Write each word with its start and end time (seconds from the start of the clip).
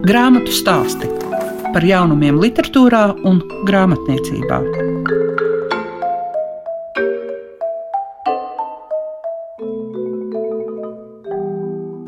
Grāmatu 0.00 0.48
stāsti 0.48 1.04
par 1.74 1.84
jaunumiem, 1.84 2.38
literatūrā 2.40 3.02
un 3.28 3.42
grāmatniecībā. 3.68 4.60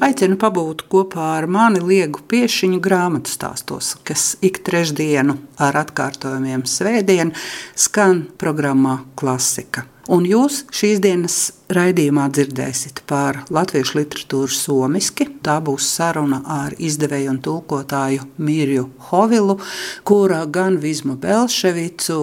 Aicinu 0.09 0.39
pabūt 0.41 0.87
kopā 0.89 1.27
ar 1.35 1.49
mani 1.53 1.83
liegu 1.85 2.25
piešiņu 2.33 2.81
grāmatu 2.81 3.29
stāstos, 3.29 3.93
kas 4.09 4.39
ik 4.41 4.63
trešdienu 4.65 5.37
ar 5.61 5.77
atkārtojumiem 5.83 6.65
svētdien 6.65 7.35
skan 7.77 8.25
programmā 8.41 9.03
Klasika. 9.21 9.85
Un 10.09 10.25
jūs 10.25 10.65
šīs 10.73 11.05
dienas 11.05 11.39
raidījumā 11.69 12.31
dzirdēsiet 12.33 13.05
par 13.05 13.45
latviešu 13.53 14.01
literatūru 14.01 14.61
somiski. 14.65 15.32
Tā 15.43 15.57
būs 15.65 15.87
saruna 15.97 16.39
ar 16.47 16.75
izdevēju 16.79 17.31
un 17.33 17.41
tulkotāju 17.43 18.29
Mirju 18.47 18.85
Hovilu, 19.09 19.57
kura 20.07 20.45
gan 20.47 20.77
Vizmu 20.83 21.17
Belševicu, 21.23 22.19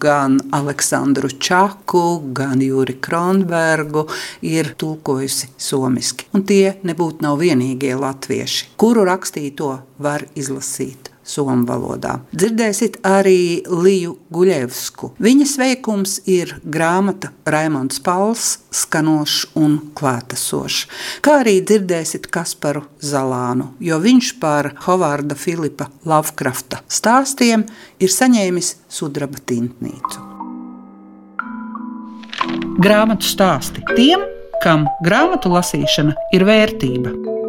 gan 0.00 0.38
Aleksandru 0.56 1.28
Čaku, 1.36 2.04
gan 2.32 2.64
Jūri 2.64 2.96
Kronbergu 3.04 4.06
ir 4.40 4.72
tulkojusi 4.80 5.52
somiski. 5.60 6.30
Un 6.32 6.46
tie 6.48 6.78
nebūtu 6.86 7.26
nav 7.26 7.40
vienīgie 7.44 7.92
latvieši, 7.98 8.72
kuru 8.80 9.04
rakstīto 9.08 9.74
var 10.02 10.24
izlasīt 10.38 11.01
somu 11.24 11.66
valodā. 11.66 12.18
Dzirdēsiet 12.34 12.98
arī 13.06 13.62
Liju 13.66 14.16
Guļevsku. 14.32 15.12
Viņas 15.22 15.54
veikums 15.60 16.16
ir 16.30 16.56
grāmata 16.64 17.32
Raimons 17.46 18.00
Pauls, 18.04 18.58
skanošs 18.74 19.52
un 19.58 19.78
klātesošs. 19.98 20.86
Kā 21.24 21.38
arī 21.42 21.58
dzirdēsiet 21.64 22.28
Kasparu 22.32 22.84
Zalānu, 23.02 23.72
jo 23.80 24.00
viņš 24.02 24.34
par 24.42 24.72
Hovarda 24.86 25.38
Filipa 25.38 25.88
Lovecrafta 26.08 26.82
stāstiem 26.88 27.66
ir 28.02 28.12
saņēmis 28.12 28.76
sudraba 28.90 29.40
tintnīcu. 29.46 30.28
Grāmatu 32.82 33.28
stāsti 33.28 33.84
tiem, 33.94 34.24
kam 34.62 34.88
grāmatu 35.04 35.52
lasīšana 35.52 36.16
ir 36.34 36.46
vērtība 36.48 37.41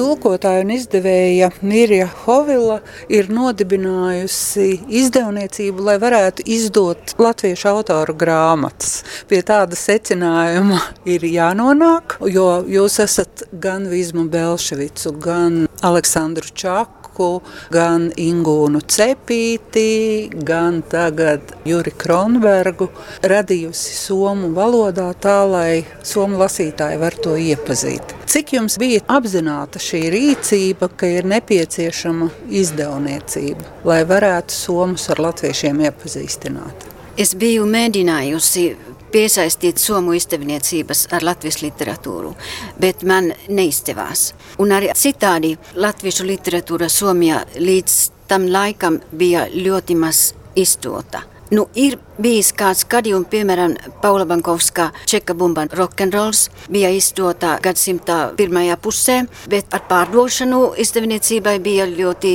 tulkotāja 0.00 0.64
un 0.64 0.72
izdevēja 0.72 1.50
Mirja 1.60 2.06
Hovila 2.24 2.78
ir 3.12 3.28
nodibinājusi 3.32 4.68
izdevniecību, 5.00 5.84
lai 5.90 5.98
varētu 6.00 6.46
izdot 6.48 7.14
latviešu 7.20 7.68
autoru 7.74 8.16
grāmatas. 8.20 9.02
Pie 9.28 9.42
tāda 9.46 9.76
secinājuma 9.76 10.80
ir 11.10 11.26
jānonāk, 11.28 12.16
jo 12.32 12.48
jūs 12.70 13.00
esat 13.04 13.44
gan 13.52 13.88
Vizmu 13.92 14.24
Belševicu, 14.32 15.12
gan 15.20 15.66
Aleksandru 15.84 16.48
Čaku, 16.54 16.99
Čaku, 17.20 17.42
gan 17.70 18.08
Ingūnu 18.16 18.80
Cepīti, 18.88 20.30
gan 20.32 20.80
tagad 20.88 21.52
Juri 21.68 21.92
Kronbergu 21.92 22.88
radījusi 23.20 23.92
somu 23.92 24.48
valodā 24.56 25.10
tā, 25.20 25.44
lai 25.44 25.84
somu 26.02 26.38
lasītāji 26.40 27.00
var 27.00 27.16
to 27.20 27.36
iepazīt. 27.36 28.14
Cik 28.24 28.54
jums 28.56 28.78
bija 28.80 29.02
apzināta 29.08 29.82
šī 29.82 30.06
rīcība, 30.14 30.88
ka 30.96 31.10
ir 31.18 31.28
nepieciešama 31.28 32.30
izdevniecība, 32.48 33.68
lai 33.84 34.00
varētu 34.08 34.56
somus 34.56 35.10
ar 35.12 35.20
latviešiem 35.20 35.84
iepazīstināt? 35.90 36.88
Es 37.20 37.34
biju 37.36 37.66
mēģinājusi 37.68 38.64
piesaistīt 39.12 39.80
somu 39.82 40.14
izdevniecības 40.18 41.06
ar 41.16 41.26
latviešu 41.26 41.66
literatūru, 41.66 42.34
bet 42.80 43.04
man 43.06 43.32
neizdevās. 43.48 44.30
Un 44.62 44.74
arī 44.76 44.92
citādi 44.96 45.56
latviešu 45.74 46.26
literatūra 46.28 46.90
Somijā 46.90 47.42
līdz 47.58 47.98
tam 48.30 48.46
laikam 48.50 49.00
bija 49.12 49.48
ļoti 49.50 49.98
maz 49.98 50.30
izdota. 50.58 51.24
Nu, 51.50 51.64
ir 51.74 51.96
bijis 52.22 52.52
kāds 52.54 52.84
gadījums, 52.86 53.26
piemēram, 53.32 53.72
Paula 54.02 54.22
Bankovskā 54.28 54.90
čeka 55.10 55.34
bumba 55.34 55.64
rokenrols 55.74 56.44
bija 56.70 56.92
izdota 56.94 57.56
gadsimta 57.62 58.18
pirmajā 58.38 58.76
pusē, 58.78 59.16
bet 59.50 59.74
ar 59.74 59.82
pārdošanu 59.90 60.60
izdevniecībai 60.84 61.56
bija 61.64 61.88
ļoti 61.90 62.32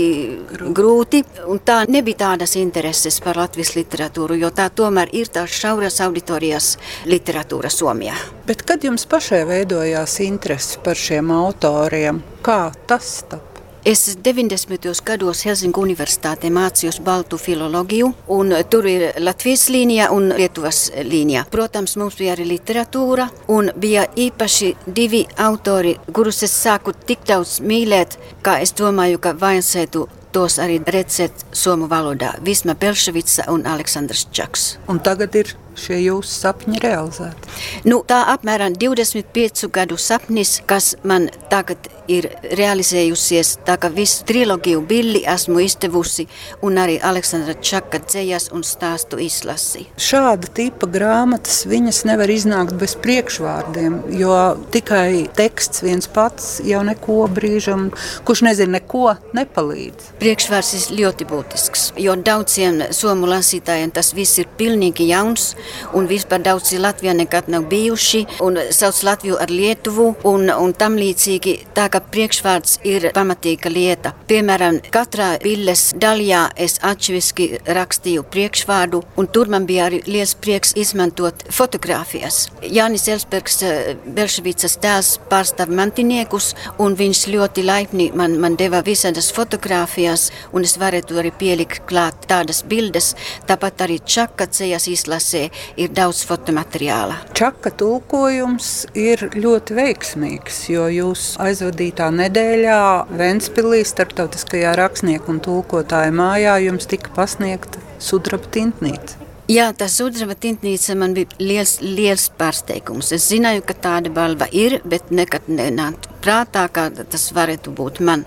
grūti, 0.75 1.23
un 1.47 1.63
tā 1.63 1.79
nebija 1.87 2.25
tādas 2.25 2.57
intereses 2.59 3.21
par 3.23 3.39
Latvijas 3.39 3.77
literatūru, 3.79 4.35
jo 4.41 4.51
tā 4.51 4.67
tomēr 4.67 5.15
ir 5.15 5.31
tās 5.31 5.55
šauras 5.63 6.01
auditorijas 6.03 6.73
literatūra 7.07 7.71
Somijā. 7.71 8.19
Bet 8.49 8.67
kad 8.67 8.83
jums 8.83 9.07
pašai 9.07 9.45
veidojās 9.47 10.19
interesi 10.27 10.83
par 10.83 10.99
šiem 10.99 11.31
autoriem, 11.31 12.19
kā 12.43 12.65
tas 12.91 13.21
tapu? 13.31 13.54
Es 13.85 14.17
90. 14.17 15.03
gados 15.05 15.43
Helsinku 15.45 15.83
universitātē 15.85 16.49
mācījos 16.49 16.97
baltu 17.05 17.37
filoloģiju, 17.37 18.07
un 18.33 18.53
tur 18.73 18.87
ir 18.89 19.03
Latvijas 19.21 19.67
līnija 19.69 20.07
un 20.09 20.31
Lietuvas 20.33 20.87
līnija. 21.05 21.43
Protams, 21.53 21.93
mums 22.01 22.17
bija 22.17 22.33
arī 22.33 22.47
literatūra, 22.49 23.27
un 23.53 23.69
bija 23.77 24.07
īpaši 24.09 24.71
divi 24.87 25.21
autori, 25.37 25.93
kurus 26.09 26.41
es 26.47 26.55
sāku 26.63 26.95
tik 27.05 27.27
daudz 27.29 27.59
mīlēt, 27.61 28.17
ka 28.41 28.57
es 28.65 28.73
domāju, 28.73 29.21
ka 29.21 29.35
vajadzētu 29.37 30.07
tos 30.33 30.57
arī 30.65 30.79
redzēt 30.81 31.45
somu 31.53 31.85
valodā. 31.85 32.33
Visma 32.41 32.73
Pelševica 32.73 33.45
un 33.53 33.69
Aleksandrs 33.69 34.25
Čaks. 34.33 34.65
Un 34.89 34.97
tagad 35.05 35.37
ir 35.37 35.53
šie 35.79 35.99
jūsu 36.05 36.31
sapņi 36.31 36.81
realizēti? 36.83 37.53
Nu, 37.87 38.01
tā 38.07 38.23
apmēram 38.33 38.75
25 38.79 39.69
gadu 39.73 39.97
sapnis, 40.01 40.57
kas 40.67 40.93
man 41.03 41.29
tagad 41.51 41.89
ir 42.11 42.27
realizējusies, 42.57 43.55
tā 43.65 43.77
kā 43.81 43.89
visu 43.93 44.25
trilogiju 44.29 44.81
Billi 44.85 45.23
esmu 45.29 45.61
izdevusi 45.63 46.27
un 46.65 46.77
arī 46.81 46.97
Aleksandra 47.03 47.55
Čaka 47.57 48.01
dzējas 48.03 48.51
un 48.55 48.65
stāstu 48.67 49.19
izlasi. 49.23 49.85
Šāda 50.01 50.49
tipa 50.55 50.89
grāmatas 50.91 51.63
viņas 51.69 52.03
nevar 52.09 52.31
iznākt 52.31 52.75
bez 52.79 52.95
priekšvārdiem, 53.01 53.99
jo 54.19 54.35
tikai 54.73 55.25
teksts 55.37 55.83
viens 55.85 56.09
pats 56.11 56.59
jau 56.65 56.83
neko 56.85 57.23
brīžam, 57.33 57.87
kurš 58.27 58.45
nezina 58.49 58.77
neko, 58.79 59.15
nepalīdz. 59.37 60.13
Priekšvārds 60.21 60.73
ir 60.77 61.01
ļoti 61.01 61.29
būtisks, 61.29 61.87
jo 62.01 62.15
daudziem 62.19 62.83
somu 62.95 63.29
lasītājiem 63.29 63.93
tas 63.95 64.13
viss 64.17 64.41
ir 64.41 64.49
pilnīgi 64.59 65.09
jauns 65.09 65.53
un 65.93 66.07
vispār 66.09 66.43
daudzi 66.45 66.79
Latvijā 66.81 67.15
nekad 67.17 67.49
nav 67.51 67.67
bijuši 67.71 68.25
un 68.45 68.59
sauc 68.71 69.01
Latviju 69.03 69.39
ar 69.41 69.51
Lietuvu 69.51 70.11
un, 70.27 70.49
un 70.49 70.73
tam 70.73 70.97
līdzīgi 70.99 71.55
tā 71.77 71.87
kā 71.93 72.01
priekšvārds 72.01 72.79
ir 72.87 73.09
pamatīga 73.15 73.71
lieta. 73.71 74.13
Piemēram, 74.29 74.79
katrā 74.93 75.35
billes 75.43 75.87
daļā 76.01 76.41
es 76.65 76.77
atšķirīgi 76.85 77.61
rakstīju 77.75 78.25
priekšvārdu 78.33 79.01
un 79.19 79.29
tur 79.31 79.51
man 79.51 79.67
bija 79.69 79.89
arī 79.89 80.01
liels 80.07 80.35
prieks 80.39 80.73
izmantot 80.79 81.45
fotogrāfijas. 81.53 82.49
Jānis 82.61 83.07
Elsbergs, 83.11 83.61
eh, 83.63 83.95
Belševicas 84.05 84.77
tēls 84.83 85.15
pārstāv 85.29 85.69
mantiniekus 85.69 86.53
un 86.79 86.95
viņš 86.95 87.25
ļoti 87.35 87.65
laipni 87.65 88.11
man, 88.13 88.39
man 88.39 88.55
deva 88.55 88.81
visādas 88.85 89.31
fotogrāfijas 89.35 90.29
un 90.53 90.63
es 90.63 90.77
varētu 90.77 91.19
arī 91.21 91.31
pielikt 91.31 91.85
klāt 91.89 92.27
tādas 92.29 92.63
bildes. 92.63 93.13
Tāpat 93.47 93.85
arī 93.85 93.99
Čaka 94.05 94.47
cejas 94.47 94.87
izlasē 94.87 95.49
ir 95.77 95.91
daudz 95.95 96.23
fotomateriāla. 96.29 97.17
Čaka 97.37 97.73
tulkojums 97.79 98.71
ir 98.97 99.27
ļoti 99.35 99.77
veiksmīgs, 99.79 100.61
jo 100.71 100.87
jūs 100.91 101.27
aizvadītā 101.41 102.11
nedēļā 102.15 102.79
Ventspilī 103.17 103.83
starptautiskajā 103.87 104.75
rakstnieku 104.79 105.35
un 105.35 105.43
tulkotāju 105.45 106.15
mājā 106.15 106.57
jums 106.69 106.89
tika 106.91 107.13
pasniegta 107.17 107.83
sudraba 107.99 108.51
tintnīca. 108.55 109.24
Jā, 109.45 109.67
tas 109.77 109.93
sudraba 109.99 110.33
tintnīca 110.41 110.95
man 110.97 111.11
bija 111.13 111.35
liels, 111.37 111.75
liels 111.83 112.31
pārsteigums. 112.33 113.11
Es 113.13 113.27
zināju, 113.29 113.61
ka 113.69 113.75
tāda 113.77 114.09
balva 114.09 114.47
ir, 114.49 114.79
bet 114.89 115.11
nekad 115.13 115.45
nenāca 115.45 116.09
prātā, 116.25 116.63
ka 116.73 116.87
tas 116.89 117.27
varētu 117.29 117.75
būt 117.77 118.01
man. 118.01 118.23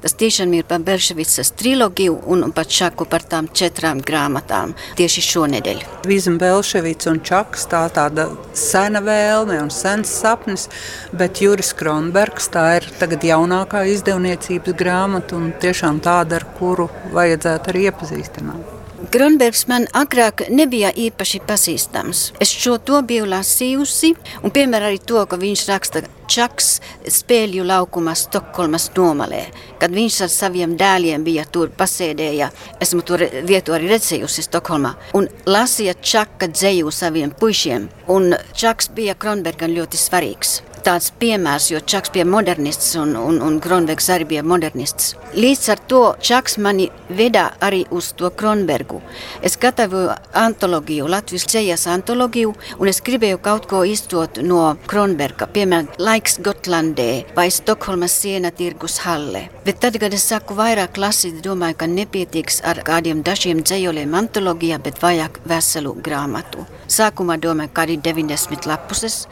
Tas 0.00 0.16
tiešām 0.16 0.56
ir 0.56 0.64
par 0.64 0.80
Belševicas 0.80 1.52
trilogiju 1.60 2.16
un 2.24 2.48
par 2.56 2.72
Čaku 2.72 3.04
par 3.04 3.20
tām 3.28 3.52
četrām 3.52 4.00
grāmatām 4.00 4.72
tieši 4.96 5.28
šonedēļ. 5.28 5.84
Vizma 6.08 6.40
Belševica 6.40 7.12
un 7.12 7.20
Čaks 7.20 7.68
tā 7.68 7.84
tāda 7.92 8.30
sena 8.56 9.04
vēlme 9.04 9.60
un 9.60 9.68
sens 9.68 10.16
sapnis, 10.24 10.70
bet 11.12 11.44
Juris 11.44 11.76
Kronbergs 11.76 12.48
tā 12.48 12.70
ir 12.80 12.88
tagad 12.96 13.28
jaunākā 13.28 13.84
izdevniecības 13.92 14.80
grāmata 14.80 15.36
un 15.36 15.52
tiešām 15.52 16.00
tāda, 16.00 16.40
ar 16.40 16.54
kuru 16.56 16.88
vajadzētu 17.12 17.76
arī 17.76 17.90
iepazīstināt. 17.92 18.78
Kronbergs 19.10 19.64
man 19.66 19.88
agrāk 19.98 20.44
nebija 20.52 20.92
īpaši 20.94 21.40
pazīstams. 21.48 22.20
Es 22.42 22.52
šo 22.54 22.76
to 22.86 23.00
biju 23.02 23.26
lasījusi, 23.26 24.12
un 24.46 24.54
piemēram 24.54 24.92
arī 24.92 25.00
to, 25.02 25.24
ka 25.26 25.38
viņš 25.40 25.62
raksta 25.70 26.02
Čaks 26.32 26.68
spēļu 27.10 27.64
laukumā 27.66 28.14
Stokholmas 28.16 28.86
nomalē. 28.94 29.42
Kad 29.82 29.92
viņš 29.92 30.20
ar 30.26 30.32
saviem 30.32 30.76
dēliem 30.78 31.26
bija 31.26 31.44
tur 31.44 31.72
pasēdēja, 31.76 32.52
esmu 32.84 33.02
tur 33.02 33.26
vietu 33.48 33.74
arī 33.74 33.90
redzējusi 33.90 34.46
Stokholmā, 34.46 34.94
un 35.18 35.26
lasīja 35.50 35.98
Čaka 35.98 36.48
dzēju 36.52 36.94
saviem 36.94 37.34
puišiem, 37.34 37.90
un 38.14 38.36
Čaks 38.54 38.92
bija 38.94 39.18
Kronbergam 39.18 39.74
ļoti 39.74 39.98
svarīgs. 39.98 40.60
Tāds 40.84 41.10
piemērs, 41.20 41.70
jo 41.72 41.80
Čaks 41.92 42.12
bija 42.14 42.24
modernists 42.28 42.94
un, 43.00 43.14
un, 43.16 43.40
un 43.44 43.58
Kronbergs 43.62 44.08
arī 44.12 44.26
bija 44.34 44.42
modernists. 44.46 45.14
Līdz 45.36 45.68
ar 45.74 45.82
to 45.90 46.00
Čaks 46.20 46.58
mani 46.62 46.88
veda 47.08 47.48
arī 47.62 47.82
uz 47.90 48.12
to 48.18 48.30
Kronbergu. 48.38 49.00
Es 49.42 49.56
gatavoju 49.60 50.12
antologiju, 50.42 51.08
Latvijas 51.10 51.46
ceļas 51.52 51.86
antologiju, 51.94 52.52
un 52.78 52.90
es 52.90 53.02
gribēju 53.04 53.40
kaut 53.44 53.68
ko 53.70 53.84
izdot 53.88 54.42
no 54.42 54.74
Kronberga, 54.90 55.48
piemēram, 55.54 55.90
Laiks 56.02 56.38
Gotlandē 56.44 57.08
vai 57.36 57.48
Stokholmas 57.54 58.18
siena 58.22 58.50
tirgus 58.50 58.98
halle. 59.06 59.46
Bet 59.66 59.80
tad, 59.84 59.98
kad 60.02 60.14
es 60.14 60.26
saku 60.28 60.56
vairāk 60.58 60.98
lasīt, 60.98 61.40
domāju, 61.44 61.78
ka 61.80 61.90
nepietiks 61.90 62.62
ar 62.66 62.82
kādiem 62.86 63.22
dažiem 63.26 63.62
dzējoliem 63.62 64.14
antologijā, 64.18 64.80
bet 64.82 65.00
vajag 65.02 65.42
veselu 65.48 65.94
grāmatu. 66.02 66.66
Sākumā 66.92 67.38
domāju, 67.40 67.72
ka 67.72 67.86
arī 67.86 67.96
90 68.02 68.66
lapuses, 68.68 69.22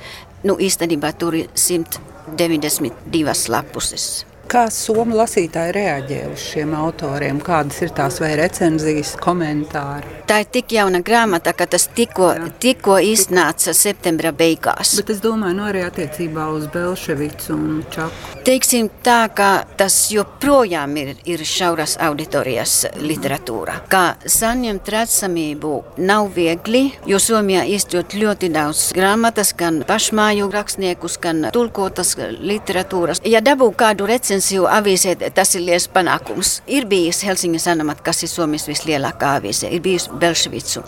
nu 0.45 0.57
īstenībā 0.57 1.13
tur 1.19 1.37
ir 1.37 1.49
192 1.55 3.49
lapuses. 3.53 4.30
Kā 4.51 4.65
somu 4.75 5.15
lasītāji 5.15 5.71
reaģē 5.77 6.17
uz 6.33 6.43
šiem 6.43 6.73
autoriem? 6.75 7.37
Kādas 7.39 7.77
ir 7.85 7.93
tās 7.95 8.17
vai 8.19 8.33
recenzijas, 8.35 9.13
komentāri? 9.23 10.09
Tā 10.27 10.41
ir 10.43 10.49
tik 10.51 10.73
jauna 10.75 10.99
grāmata, 11.07 11.53
ka 11.55 11.69
tas 11.71 11.85
tikko, 11.95 12.33
tikko 12.63 12.97
iznāca 12.99 13.71
septembra 13.75 14.33
beigās. 14.35 14.97
Bet 14.99 15.13
es 15.15 15.23
domāju, 15.23 15.55
no 15.55 15.63
nu 15.63 15.69
arī 15.69 15.85
attiecībā 15.87 16.49
uz 16.51 16.67
Belševicu 16.75 17.55
un 17.55 17.85
Čaku. 17.95 18.41
Teiksim 18.47 18.89
tā, 19.07 19.21
ka 19.31 19.51
tas 19.79 20.01
joprojām 20.11 20.99
ir, 20.99 21.13
ir 21.31 21.47
šauras 21.47 21.95
auditorijas 22.03 22.89
literatūra. 22.99 23.77
Kā 23.93 24.17
saņemt 24.27 24.91
redzamību 24.97 25.73
nav 26.03 26.33
viegli, 26.35 26.89
jo 27.07 27.23
Somijā 27.23 27.63
izdot 27.71 28.19
ļoti 28.19 28.51
daudz 28.55 28.89
grāmatas, 28.99 29.55
gan 29.55 29.85
pašmāju 29.87 30.51
rakstniekus, 30.51 31.21
gan 31.23 31.47
tulkotas 31.55 32.17
literatūras. 32.19 33.23
Ja 33.31 33.43
dabū 33.47 33.71
kādu 33.79 34.11
recenziju, 34.11 34.40
recenziju 34.41 34.65
avīzē 34.73 35.31
tas 35.35 35.55
ir 35.55 35.65
liels 35.67 35.87
panākums. 35.93 36.63
Ir 36.67 36.87
bijis 36.89 37.21
Helsingas 37.27 37.67
Sanomat, 37.69 38.01
kas 38.01 38.23
ir 38.25 38.31
Somijas 38.31 38.67
vislielākā 38.69 39.37
avīze, 39.37 39.69
ir 39.69 39.83
bijis 39.85 40.09
Belševicu 40.09 40.83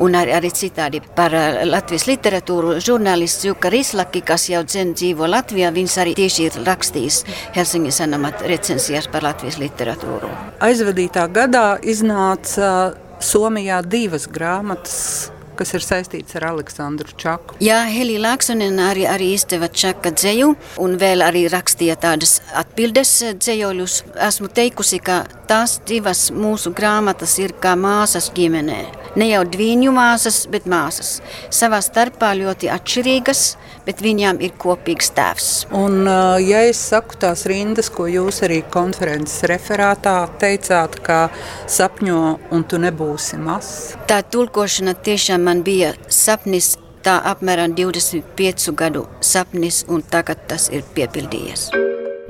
un 0.00 0.14
arī, 0.14 0.34
arī 0.36 0.50
citādi 0.52 1.00
par 1.16 1.32
Latvijas 1.64 2.06
literatūru. 2.06 2.76
Žurnālists 2.78 3.46
Juka 3.46 3.70
Rislaki, 3.72 4.20
kas 4.20 4.48
jau 4.50 4.62
dzen 4.64 4.92
dzīvo 4.94 5.26
Latvijā, 5.30 5.72
viņš 5.72 5.96
arī 6.02 6.14
tieši 6.14 6.46
ir 6.50 6.60
rakstījis 6.66 7.24
Helsingas 7.56 8.02
Sanomat 8.02 8.44
recenzijas 8.44 9.08
par 9.08 9.24
Latvijas 9.24 9.56
literatūru. 9.62 10.28
Aizvadītā 10.60 11.24
gadā 11.32 11.78
iznāca 11.80 12.92
Somijā 13.20 13.80
divas 13.84 14.28
grāmatas 14.28 15.30
kas 15.60 15.74
ir 15.76 15.84
saistīts 15.84 16.36
ar 16.38 16.48
Aleksandru 16.54 17.12
Čaku. 17.20 17.58
Jā, 17.64 17.82
Helija 17.92 18.22
Laksonen 18.24 18.80
arī, 18.80 19.04
arī 19.10 19.32
izdeva 19.36 19.68
Čaka 19.68 20.14
dzēju 20.16 20.54
un 20.80 20.96
vēl 21.00 21.24
arī 21.26 21.44
rakstīja 21.52 21.98
tādas 22.00 22.38
atbildes 22.56 23.12
dzējoļus. 23.36 24.00
Esmu 24.30 24.48
teikusi, 24.56 25.02
ka 25.04 25.22
tās 25.50 25.78
divas 25.88 26.30
mūsu 26.32 26.72
grāmatas 26.76 27.36
ir 27.42 27.56
kā 27.60 27.76
māsas 27.76 28.32
ģimenē. 28.36 28.99
Ne 29.18 29.26
jau 29.30 29.42
dviņu 29.48 29.90
māsas, 29.94 30.44
bet 30.50 30.68
māsas. 30.70 31.16
Savā 31.50 31.80
starpā 31.82 32.30
ļoti 32.38 32.70
atšķirīgas, 32.70 33.42
bet 33.86 34.02
viņām 34.04 34.38
ir 34.44 34.54
kopīgs 34.60 35.10
tēvs. 35.16 35.48
Un, 35.74 36.04
ja 36.44 36.62
es 36.68 36.82
saku 36.92 37.18
tās 37.20 37.46
rindas, 37.50 37.90
ko 37.90 38.06
jūs 38.10 38.42
arī 38.46 38.60
konferences 38.70 39.42
referātā 39.50 40.14
teicāt, 40.42 41.00
ka 41.06 41.24
sapņo 41.66 42.20
un 42.54 42.66
tu 42.70 42.78
nebūsi 42.82 43.40
mazs. 43.42 43.96
Tā 44.10 44.22
tulkošana 44.22 44.94
tiešām 44.94 45.48
man 45.50 45.64
bija 45.66 45.94
sapnis. 46.08 46.76
Tā 47.00 47.14
apmēram 47.24 47.72
25 47.72 48.74
gadu 48.76 49.06
sapnis, 49.24 49.86
un 49.88 50.04
tagad 50.04 50.42
tas 50.50 50.68
ir 50.68 50.84
piepildījies. 50.92 51.70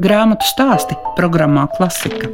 Grāmatu 0.01 0.47
stāsti 0.47 0.95
programmā 1.19 1.67
Klasika. 1.75 2.31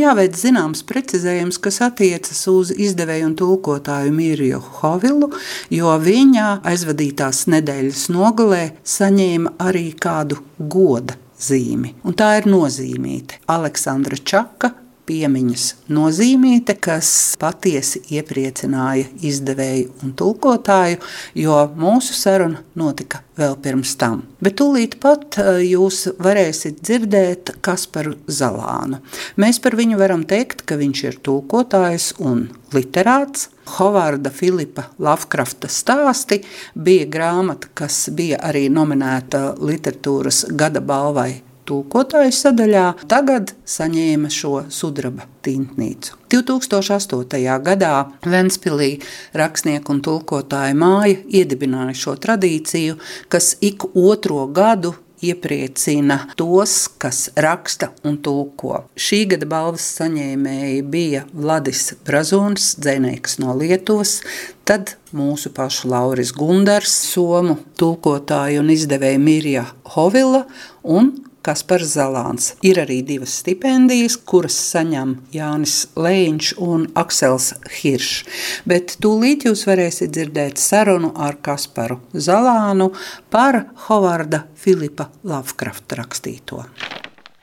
Jāveic 0.00 0.36
zināms 0.38 0.80
precizējums, 0.88 1.58
kas 1.60 1.80
attiecas 1.84 2.40
uz 2.48 2.70
izdevēju 2.72 3.26
un 3.28 3.34
tulkotāju 3.36 4.12
Mīriju 4.16 4.60
Hovilu, 4.78 5.28
jo 5.74 5.94
viņa 6.00 6.46
aizvadītās 6.70 7.44
nedēļas 7.52 8.06
nogalē 8.14 8.62
saņēma 8.96 9.58
arī 9.60 9.90
kādu 10.00 10.40
goda 10.58 11.18
zīmi. 11.40 11.96
Un 12.06 12.16
tā 12.16 12.36
ir 12.40 12.48
nozīmīta 12.48 13.42
Aleksandra 13.52 14.16
Čaka 14.24 14.72
piemiņas 15.10 15.66
nozīmīte, 15.90 16.76
kas 16.78 17.10
patiesi 17.40 18.02
iepriecināja 18.14 19.08
izdevēju 19.26 19.90
un 20.04 20.14
tulkotāju, 20.18 21.00
jo 21.34 21.58
mūsu 21.80 22.14
saruna 22.14 22.62
notika 22.78 23.24
vēl 23.40 23.56
pirms 23.64 23.96
tam. 24.00 24.22
Bet 24.42 24.58
tūlīt 24.60 24.98
pat 25.02 25.40
eh, 25.40 25.62
jūs 25.72 26.04
varēsiet 26.22 26.80
dzirdēt 26.84 27.56
Kasparu 27.64 28.16
Zalānu. 28.30 29.00
Mēs 29.40 29.60
par 29.62 29.76
viņu 29.78 29.98
varam 30.00 30.26
teikt, 30.28 30.64
ka 30.68 30.78
viņš 30.80 31.04
ir 31.08 31.20
tulkotājs 31.26 32.12
un 32.22 32.48
literāts. 32.76 33.50
Hovarda 33.70 34.32
Filipa 34.34 34.88
Lavkrafta 34.98 35.68
stāsti 35.70 36.40
bija 36.74 37.06
grāmata, 37.06 37.70
kas 37.74 38.08
bija 38.10 38.40
arī 38.48 38.64
nominēta 38.72 39.52
literatūras 39.62 40.48
gada 40.58 40.82
balvai 40.82 41.49
tulkotāju 41.70 42.34
sadaļā, 42.34 42.86
tagad 43.10 43.54
saņēma 43.68 44.30
šo 44.34 44.64
sudraba 44.74 45.28
tintnīcu. 45.46 46.16
2008. 46.30 47.44
gadā 47.66 47.94
Ventspilī 48.26 48.90
rakstnieku 49.38 49.96
un 49.96 50.02
tulkotāju 50.06 50.78
māja 50.78 51.20
iedibināja 51.40 51.96
šo 52.04 52.16
tradīciju, 52.22 52.98
kas 53.32 53.54
ik 53.64 53.86
otro 53.94 54.46
gadu 54.50 54.94
iepriecina 55.20 56.18
tos, 56.36 56.88
kas 56.98 57.28
raksta 57.36 57.90
un 58.04 58.16
tulko. 58.24 58.84
Šī 58.96 59.24
gada 59.34 59.48
balvas 59.48 59.84
saņēmēji 59.98 60.82
bija 60.90 61.24
Vladis 61.32 61.90
Brazons, 62.06 62.72
dzinējs 62.80 63.38
no 63.42 63.54
Lietuvas, 63.58 64.20
tad 64.68 64.94
mūsu 65.16 65.52
pašu 65.56 65.90
Lauris 65.92 66.32
Gundars, 66.36 66.94
somu 67.12 67.58
tulkotāja 67.80 68.62
un 68.62 68.72
izdevēja 68.72 69.20
Mirja 69.20 69.66
Hovila 69.94 70.46
un 70.82 71.12
Kaspars 71.46 71.94
Zalāns. 71.96 72.50
Ir 72.66 72.80
arī 72.82 73.00
divas 73.06 73.38
stipendijas, 73.40 74.18
kuras 74.28 74.58
saņem 74.70 75.16
Jānis 75.34 75.76
Lēņš 75.96 76.52
un 76.60 76.86
Aksels 77.00 77.52
Hiršs. 77.80 78.24
Bet 78.68 78.98
tūlīt 79.00 79.48
jūs 79.48 79.64
varēsiet 79.68 80.12
dzirdēt 80.14 80.60
sarunu 80.60 81.14
ar 81.16 81.40
Kasparu 81.40 82.00
Zalānu 82.12 82.90
par 83.32 83.64
Hovarda 83.88 84.44
Filipa 84.60 85.08
Lavkrafta 85.24 86.02
rakstīto. 86.02 86.64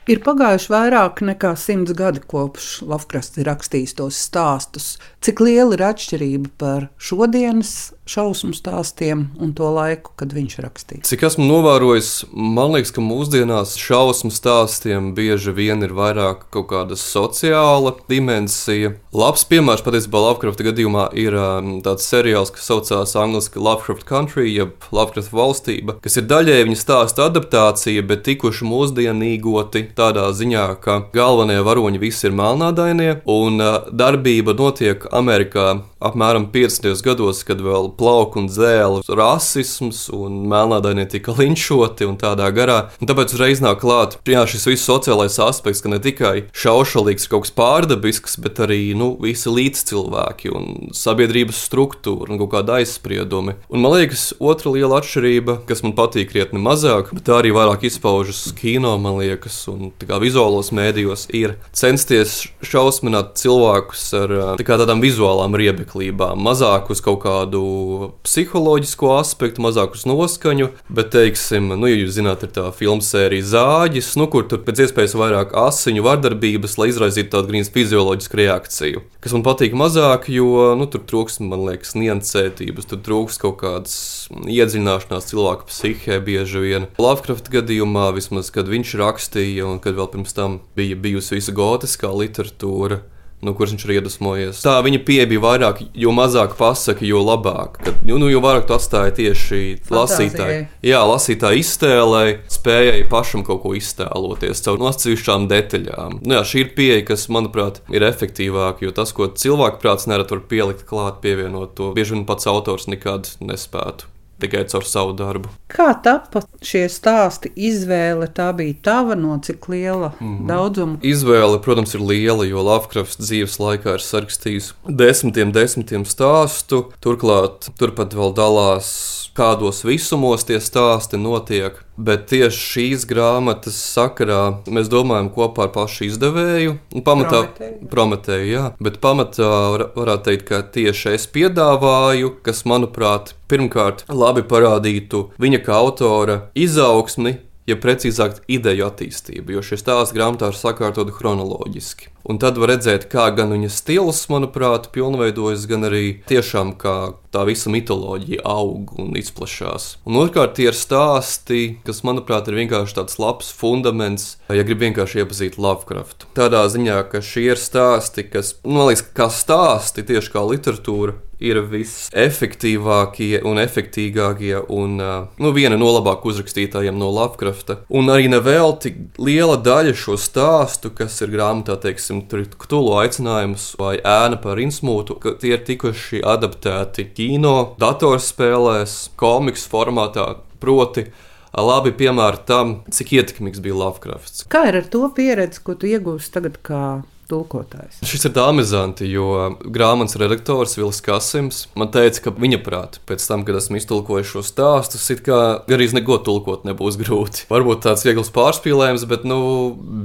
Ir 0.08 0.22
pagājuši 0.24 0.70
vairāk 0.72 1.18
nekā 1.20 1.50
simts 1.60 1.92
gadi 1.92 2.22
kopš 2.24 2.78
Lavkrasts 2.88 3.36
ir 3.36 3.44
rakstījis 3.50 3.92
tos 3.98 4.16
stāstus. 4.24 4.94
Cik 5.20 5.42
liela 5.44 5.76
ir 5.76 5.84
atšķirība 5.84 6.54
par 6.56 6.86
šodienas 6.96 7.74
šausmu 8.08 8.54
stāstiem 8.56 9.28
un 9.40 9.52
to 9.56 9.68
laiku, 9.72 10.12
kad 10.18 10.32
viņš 10.34 10.56
rakstīja. 10.64 11.04
Cik 11.08 11.24
esmu 11.28 11.46
novērojis, 11.48 12.10
man 12.32 12.74
liekas, 12.74 12.92
ka 12.96 13.04
mūsdienās 13.04 13.76
šausmu 13.80 14.30
stāstiem 14.34 15.12
bieži 15.16 15.52
vien 15.56 15.84
ir 15.84 15.94
vairāk 15.96 16.46
kaut 16.54 16.70
kāda 16.72 16.98
sociāla 16.98 17.94
dimensija. 18.10 18.94
Labs 19.16 19.44
piemērs 19.48 19.84
patiesībā 19.86 20.22
Lovecraft 20.24 20.62
gadījumā 20.66 21.08
ir 21.18 21.36
um, 21.38 21.78
tāds 21.84 22.08
seriāls, 22.08 22.52
kas 22.54 22.68
saucās 22.70 23.14
angļuiski 23.18 23.62
Lovecraft 23.62 24.06
Country, 24.08 24.48
jeb 24.52 24.88
Lovecraft 24.94 25.34
valstība, 25.36 25.98
kas 26.04 26.18
ir 26.20 26.28
daļēji 26.30 26.68
viņa 26.68 26.80
stāsta 26.80 27.28
adaptācija, 27.28 28.04
bet 28.08 28.24
tikuši 28.28 28.68
mūsdienīgoti 28.68 29.84
tādā 29.98 30.28
ziņā, 30.36 30.66
ka 30.84 31.00
galvenie 31.14 31.60
varoņi 31.66 32.02
visi 32.02 32.28
ir 32.28 32.36
melnādainie 32.38 33.18
un 33.28 33.60
uh, 33.60 33.78
darbība 33.92 34.56
notiek 34.56 35.04
Amerikā 35.12 35.78
apmēram 35.98 36.46
50. 36.52 37.02
gados, 37.04 37.42
kad 37.46 37.60
vēl 37.62 37.90
plauka 37.98 38.38
un 38.40 38.46
dzēla 38.50 39.02
rasisms 39.18 40.04
un 40.14 40.44
melnādainie 40.50 41.08
tika 41.10 41.34
linčoti 41.34 42.06
un 42.06 42.18
tādā 42.20 42.48
garā. 42.54 42.78
Un 43.02 43.10
tāpēc 43.10 43.34
uzreiz 43.34 43.62
nāk 43.64 43.80
klāt 43.82 44.18
jā, 44.28 44.44
šis 44.48 44.68
viss 44.70 44.86
sociālais 44.88 45.38
aspekts, 45.42 45.82
ka 45.82 45.90
ne 45.90 45.98
tikai 46.02 46.34
šaušalīgs 46.56 47.26
ir 47.26 47.32
kaut 47.32 47.46
kas 47.46 47.54
pārdabisks, 47.58 48.38
bet 48.42 48.60
arī 48.62 48.94
nu, 48.98 49.10
visi 49.22 49.50
līdzcilvēki 49.50 50.52
un 50.54 50.68
sabiedrības 50.96 51.64
struktūra 51.68 52.32
un 52.32 52.42
kaut 52.44 52.52
kāda 52.54 52.78
aizspriedumi. 52.78 53.58
Un 53.72 53.82
man 53.82 53.96
liekas, 53.96 54.30
otra 54.38 54.72
liela 54.74 55.00
atšķirība, 55.02 55.60
kas 55.68 55.82
man 55.86 55.96
patīk 55.98 56.30
krietni 56.32 56.62
mazāk, 56.62 57.10
bet 57.16 57.26
tā 57.26 57.40
arī 57.42 57.52
vairāk 57.56 57.88
izpaužas 57.88 58.44
kino, 58.58 58.94
man 59.02 59.18
liekas, 59.18 59.60
un 59.72 59.90
tā 59.98 60.20
vizuālos 60.22 60.70
mēdījos, 60.76 61.28
ir 61.34 61.58
censties 61.76 62.44
šausmināt 62.62 63.34
cilvēkus 63.40 64.06
ar 64.18 64.36
tā 64.60 64.78
tādām 64.78 65.02
vizuālām 65.02 65.56
riebekļiem 65.58 65.87
apmeklībām. 65.88 66.38
Mazāk 66.38 66.90
uz 66.90 67.00
kaut 67.00 67.22
kādu 67.24 68.12
psiholoģisku 68.22 69.08
aspektu, 69.16 69.62
mazāk 69.62 69.96
uz 69.96 70.04
noskaņu, 70.06 70.70
bet, 70.88 71.10
teiksim, 71.12 71.72
nu, 71.74 71.88
ja 71.88 71.96
jūs 71.96 72.18
zināt, 72.18 72.42
ir 72.44 72.52
tā 72.52 72.70
filmu 72.72 73.02
sērija 73.02 73.44
Zāģis, 73.48 74.16
nu, 74.18 74.28
kur 74.28 74.46
tur 74.48 74.60
pēc 74.64 74.86
iespējas 74.86 75.16
vairāk 75.16 75.54
asiņu 75.56 76.04
vardarbības, 76.04 76.78
lai 76.78 76.90
izraisītu 76.92 77.32
tādu 77.32 77.52
grīnas 77.52 77.72
fizioloģisku 77.72 78.40
reakciju. 78.42 79.02
Kas 79.20 79.34
man 79.34 79.44
patīk 79.46 79.74
mazāk, 79.74 80.28
jo 80.30 80.74
nu, 80.78 80.86
tur 80.86 81.02
trūks, 81.08 81.40
man 81.40 81.64
liekas, 81.66 81.96
niansētības, 81.98 82.88
tur 82.90 83.02
trūks 83.04 83.40
kaut 83.40 83.60
kādas 83.62 83.98
iedziļināšanās 84.44 85.30
cilvēku 85.32 85.68
psihē 85.70 86.20
bieži 86.24 86.64
vien. 86.64 86.88
Lovecraft 87.00 87.50
gadījumā, 87.52 88.10
vismaz 88.16 88.52
kad 88.54 88.68
viņš 88.70 88.96
rakstīja, 89.00 89.66
un 89.68 89.82
kad 89.82 89.98
vēl 89.98 90.10
pirms 90.12 90.36
tam 90.36 90.60
bija 90.78 90.98
bijusi 90.98 91.38
visa 91.38 91.54
gotiskā 91.56 92.12
literatūra 92.12 93.02
no 93.44 93.54
kuras 93.54 93.72
viņš 93.74 93.84
ir 93.86 93.94
iedvesmojies. 93.98 94.62
Tā 94.64 94.78
viņa 94.84 95.00
pieeja 95.06 95.28
bija 95.30 95.42
vairāk, 95.44 95.82
jo 95.96 96.12
mazāk 96.14 96.56
pasaka, 96.58 97.04
jo 97.06 97.22
labāk. 97.22 97.78
Kad, 97.84 98.02
nu, 98.08 98.18
nu, 98.22 98.30
jo 98.32 98.42
vairāk 98.44 98.66
tu 98.68 98.74
atstāji 98.76 99.14
tieši 99.20 99.60
lasītāju. 99.94 100.66
Jā, 100.86 101.02
lasītāju 101.06 101.62
iztēlē, 101.62 102.24
spējai 102.52 103.06
pašam 103.10 103.46
kaut 103.46 103.62
ko 103.64 103.74
iztēloties 103.78 104.64
caur 104.66 104.84
atsevišķām 104.90 105.48
detaļām. 105.52 106.20
Nu, 106.24 106.38
jā, 106.38 106.44
šī 106.52 106.64
ir 106.66 106.74
pieeja, 106.78 107.06
kas, 107.12 107.28
manuprāt, 107.32 107.82
ir 107.94 108.06
efektīvāka, 108.08 108.86
jo 108.88 108.94
tas, 108.96 109.14
ko 109.14 109.30
cilvēku 109.30 109.82
prāts 109.84 110.10
nerad 110.10 110.34
var 110.34 110.44
pielikt 110.50 110.86
klāt, 110.88 111.22
pievienot 111.24 111.76
to, 111.78 111.92
bieži 111.96 112.16
vien 112.16 112.28
pats 112.28 112.50
autors 112.50 112.90
nekad 112.90 113.30
nespētu 113.44 114.10
tikai 114.40 114.64
caur 114.70 114.86
savu 114.86 115.14
darbu. 115.18 115.50
Kā 115.72 115.90
tapa 116.04 116.42
šie 116.64 116.86
stāsti? 116.92 117.52
Izvēle 117.56 118.28
tā 118.34 118.50
bija 118.56 118.76
tava, 118.82 119.16
no 119.18 119.38
cik 119.42 119.68
liela 119.68 120.12
mm 120.18 120.38
-hmm. 120.38 120.46
daudzuma? 120.46 120.98
Izvēle, 121.02 121.60
protams, 121.62 121.94
ir 121.94 122.00
liela, 122.00 122.44
jo 122.44 122.62
Lovecrafts 122.62 123.18
dzīves 123.18 123.58
laikā 123.58 123.94
ir 123.94 124.04
sarakstījis 124.04 124.72
desmitiem, 124.88 125.52
desmitiem 125.52 126.04
stāstu. 126.04 126.84
Turklāt 127.00 127.70
turpat 127.78 128.14
vēl 128.14 128.34
dalās 128.34 128.88
kādos 129.34 129.84
visumos 129.84 130.44
tie 130.44 130.60
stāsti 130.60 131.16
notiek. 131.16 131.87
Bet 131.98 132.28
tieši 132.30 132.60
šīs 132.62 133.06
grāmatas 133.10 133.78
sakarā 133.82 134.42
mēs 134.70 134.90
domājam 134.92 135.32
kopā 135.34 135.66
ar 135.66 135.72
pašu 135.74 136.06
izdevēju. 136.06 136.76
Pamatā, 137.06 137.42
Prometēju. 137.90 138.46
Jā, 138.52 138.64
bet 138.82 139.00
pamatā 139.02 139.48
var, 139.74 139.84
varētu 139.96 140.28
teikt, 140.28 140.46
ka 140.46 140.62
tieši 140.76 141.16
es 141.16 141.26
piedāvāju, 141.34 142.36
kas, 142.46 142.62
manuprāt, 142.70 143.34
pirmkārt 143.50 144.04
labi 144.12 144.46
parādītu 144.46 145.26
viņa 145.42 145.62
kā 145.66 145.82
autora 145.82 146.40
izaugsmi, 146.54 147.38
ja 147.68 147.76
precīzāk, 147.76 148.42
ideju 148.48 148.86
attīstību, 148.88 149.56
jo 149.56 149.64
šie 149.64 149.78
stāsti 149.80 150.16
grāmatā 150.16 150.52
ir 150.52 150.58
sakārtoti 150.58 151.14
chronoloģiski. 151.14 152.12
Un 152.28 152.40
tad 152.40 152.58
var 152.60 152.74
redzēt, 152.74 153.06
kā 153.12 153.28
gan 153.36 153.54
viņa 153.54 153.70
stils, 153.72 154.26
manuprāt, 154.28 154.90
pilnveidojas, 154.92 155.64
gan 155.70 155.86
arī 155.88 156.18
tiešām 156.28 156.74
kā 156.80 156.96
tā 157.32 157.44
visa 157.48 157.72
mitoloģija 157.72 158.42
aug 158.48 158.92
un 159.00 159.14
izplatās. 159.16 159.94
Un 160.08 160.18
otrkārt, 160.20 160.56
tie 160.58 160.68
ir 160.68 160.76
stāsti, 160.76 161.78
kas, 161.86 162.02
manuprāt, 162.04 162.50
ir 162.50 162.58
vienkārši 162.58 162.98
tāds 162.98 163.16
labs 163.22 163.48
fundaments, 163.54 164.34
ja 164.52 164.66
grib 164.66 164.82
vienkārši 164.84 165.22
iepazīt 165.22 165.56
Lovecraftu. 165.60 166.28
Tādā 166.36 166.64
ziņā, 166.72 167.00
ka 167.12 167.22
šie 167.24 167.46
ir 167.52 167.60
stāsti, 167.60 168.26
kas, 168.28 168.56
nu, 168.64 168.76
man 168.80 168.90
liekas, 168.90 169.06
kā 169.16 169.30
stāsti, 169.32 170.04
tieši 170.08 170.34
kā 170.34 170.44
literatūra, 170.44 171.16
ir 171.42 171.60
visefektīvākie 171.70 173.42
un 173.46 173.60
efektīgākie 173.62 174.56
un 174.74 174.96
nu, 174.98 175.52
viena 175.54 175.78
no 175.78 175.90
labāk 175.94 176.26
uzrakstītājiem 176.28 176.98
no 176.98 177.10
Lovecrafta. 177.14 177.80
Un 177.88 178.10
arī 178.12 178.28
nevēl 178.32 178.74
tik 178.82 178.98
liela 179.22 179.58
daļa 179.62 179.94
šo 179.98 180.18
stāstu, 180.20 180.92
kas 180.94 181.20
ir 181.24 181.32
grāmatā, 181.34 181.78
teiksim, 181.82 182.24
Ktulu 182.28 182.96
aicinājums 183.00 183.70
vai 183.78 183.96
ēna 183.98 184.38
par 184.42 184.58
insmūtu, 184.60 185.18
ka 185.22 185.34
tie 185.40 185.54
ir 185.56 185.64
tikuši 185.66 186.22
adaptēti 186.26 187.08
kino, 187.16 187.74
datorspēlēs, 187.80 188.98
komiksu 189.18 189.70
formātā. 189.72 190.26
Proti, 190.58 191.06
labi 191.54 191.92
piemēri 191.94 192.42
tam, 192.48 192.74
cik 192.90 193.14
ietekmīgs 193.20 193.62
bija 193.64 193.78
Lovecrafts. 193.78 194.44
Kā 194.50 194.66
ir 194.70 194.80
ar 194.80 194.90
to 194.90 195.06
pieredzi, 195.14 195.62
ko 195.64 195.78
tu 195.78 195.90
iegūsi 195.90 196.32
tagad 196.34 196.58
kā 196.66 196.82
tulkotājs. 197.28 198.00
Šis 198.08 198.28
ir 198.28 198.40
amizanti, 198.42 199.08
jo 199.10 199.56
grāmatas 199.64 200.18
redaktors 200.20 200.76
Vils 200.78 201.00
Kasims 201.04 201.64
man 201.78 201.92
teica, 201.94 202.24
ka 202.26 202.34
viņa 202.36 202.60
prātā 202.64 203.02
pēc 203.08 203.24
tam, 203.28 203.44
kad 203.46 203.58
esmu 203.60 203.80
iztulkojis 203.80 204.32
šo 204.32 204.44
stāstu, 204.46 205.00
it 205.14 205.24
kā 205.26 205.40
arī 205.68 205.88
neko 205.94 206.20
tulkot 206.24 206.66
nebūs 206.68 206.98
grūti. 207.00 207.46
Varbūt 207.52 207.84
tāds 207.86 208.04
viegls 208.06 208.32
pārspīlējums, 208.34 209.06
bet 209.10 209.26
nu, 209.28 209.40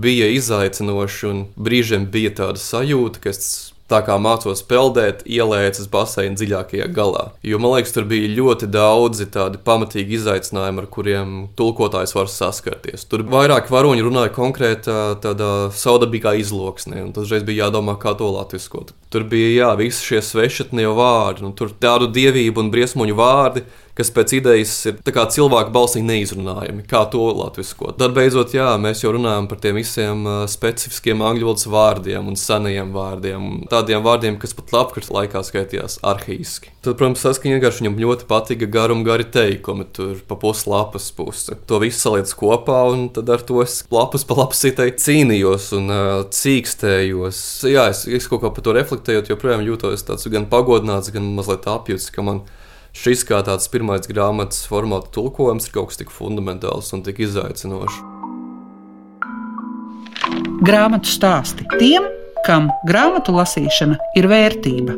bija 0.03 0.29
izaicinoši 0.35 1.29
un 1.29 1.45
brīžiem 1.55 2.09
bija 2.13 2.33
tāda 2.43 2.61
sajūta, 2.61 3.23
ka 3.23 3.33
es 3.33 3.73
tā 3.91 3.99
kā 4.05 4.15
mācos 4.21 4.63
peldēt, 4.67 5.23
ielēcis 5.27 5.89
baseina 5.91 6.37
dziļākajā 6.39 6.87
galā. 6.95 7.27
Jo 7.45 7.59
man 7.61 7.75
liekas, 7.75 7.93
tur 7.95 8.07
bija 8.09 8.31
ļoti 8.31 8.69
daudzi 8.71 9.27
tādi 9.33 9.59
pamatīgi 9.63 10.17
izaicinājumi, 10.19 10.83
ar 10.83 10.89
kuriem 10.93 11.35
tulkotājs 11.59 12.15
var 12.15 12.31
saskarties. 12.31 13.05
Tur 13.11 13.25
vairāk 13.29 13.71
varoņi 13.73 14.05
runāja 14.05 14.33
konkrētā 14.35 14.99
tādā 15.23 15.51
saudabīgā 15.75 16.35
izloksnē, 16.41 17.03
un 17.03 17.13
tas 17.15 17.31
bija 17.43 17.67
jādomā, 17.67 17.97
kā 18.01 18.15
to 18.17 18.31
latviskot. 18.33 18.95
Tur 19.13 19.27
bija 19.29 19.51
jā, 19.53 19.71
visi 19.77 20.07
šie 20.07 20.23
svešatnie 20.25 20.87
vārdi, 20.97 21.45
un 21.45 21.53
tur 21.57 21.75
tādu 21.77 22.07
dievību 22.13 22.63
un 22.63 22.71
briesmoņu 22.73 23.17
vārdi 23.19 23.67
kas 23.97 24.09
pēc 24.13 24.35
idejas 24.39 24.73
ir 24.89 24.97
cilvēku 25.05 25.73
balsī 25.73 26.01
neizrunājami. 26.05 26.85
Kā 26.89 27.03
to 27.13 27.27
latviskot? 27.37 27.97
Tad 28.01 28.15
beidzot, 28.17 28.55
jā, 28.55 28.71
mēs 28.81 29.03
jau 29.03 29.13
runājam 29.13 29.47
par 29.49 29.61
tiem 29.61 29.77
visiem 29.77 30.25
specifiskiem 30.49 31.21
angļu 31.21 31.49
valodas 31.49 31.67
vārdiem 31.69 32.29
un 32.31 32.37
senajiem 32.39 32.93
vārdiem. 32.95 33.49
Tādiem 33.71 34.03
vārdiem, 34.05 34.39
kas 34.41 34.55
pat 34.57 34.73
Latvijas 34.73 35.11
laikā 35.13 35.43
skaitījās 35.45 35.99
arhīski. 36.05 36.71
Tad, 36.83 36.97
protams, 36.99 37.21
saskaņā 37.23 37.59
vienkārši 37.59 37.83
viņam 37.83 37.99
ļoti 38.01 38.27
patika 38.27 38.67
garum 38.71 39.05
gari 39.07 39.27
teikumi, 39.29 39.85
tur 39.95 40.17
pa 40.27 40.35
puslapas 40.41 41.11
pusi. 41.15 41.55
To 41.69 41.79
visu 41.83 42.01
saliec 42.01 42.33
kopā, 42.35 42.81
un 42.91 43.05
tad 43.13 43.29
ar 43.31 43.45
to 43.45 43.61
es 43.63 43.81
lapas 43.93 44.25
pa 44.27 44.39
lapsītai 44.41 44.89
cīnījos 44.99 45.69
un 45.77 45.93
uh, 45.93 46.25
cīkstējos. 46.33 47.45
Jā, 47.71 47.87
es, 47.93 48.03
es 48.09 48.27
kaut 48.31 48.43
kā 48.43 48.51
par 48.51 48.65
to 48.65 48.75
reflektējot, 48.75 49.31
joprojām 49.31 49.63
jūtos 49.69 50.03
tāds 50.09 50.27
gan 50.33 50.49
pagodināts, 50.51 51.13
gan 51.13 51.29
mazliet 51.37 51.69
apjūts, 51.71 52.11
ka 52.11 52.25
man 52.25 52.43
ir 52.43 52.59
šis 52.93 53.25
kā 53.27 53.41
tāds 53.45 53.69
pirmais 53.73 54.07
grāmatas 54.09 54.63
formāta 54.69 55.11
tulkojums 55.17 55.67
ir 55.67 55.75
kaut 55.75 55.91
kas 55.91 56.01
tik 56.01 56.13
fundamentāls 56.13 56.93
un 56.95 57.03
tik 57.05 57.23
izaicinošs. 57.25 58.01
Grāmatu 60.63 61.11
stāsti 61.11 61.65
tiem, 61.75 62.05
kam 62.45 62.69
grāmatu 62.87 63.35
lasīšana 63.35 63.99
ir 64.19 64.29
vērtība. 64.31 64.95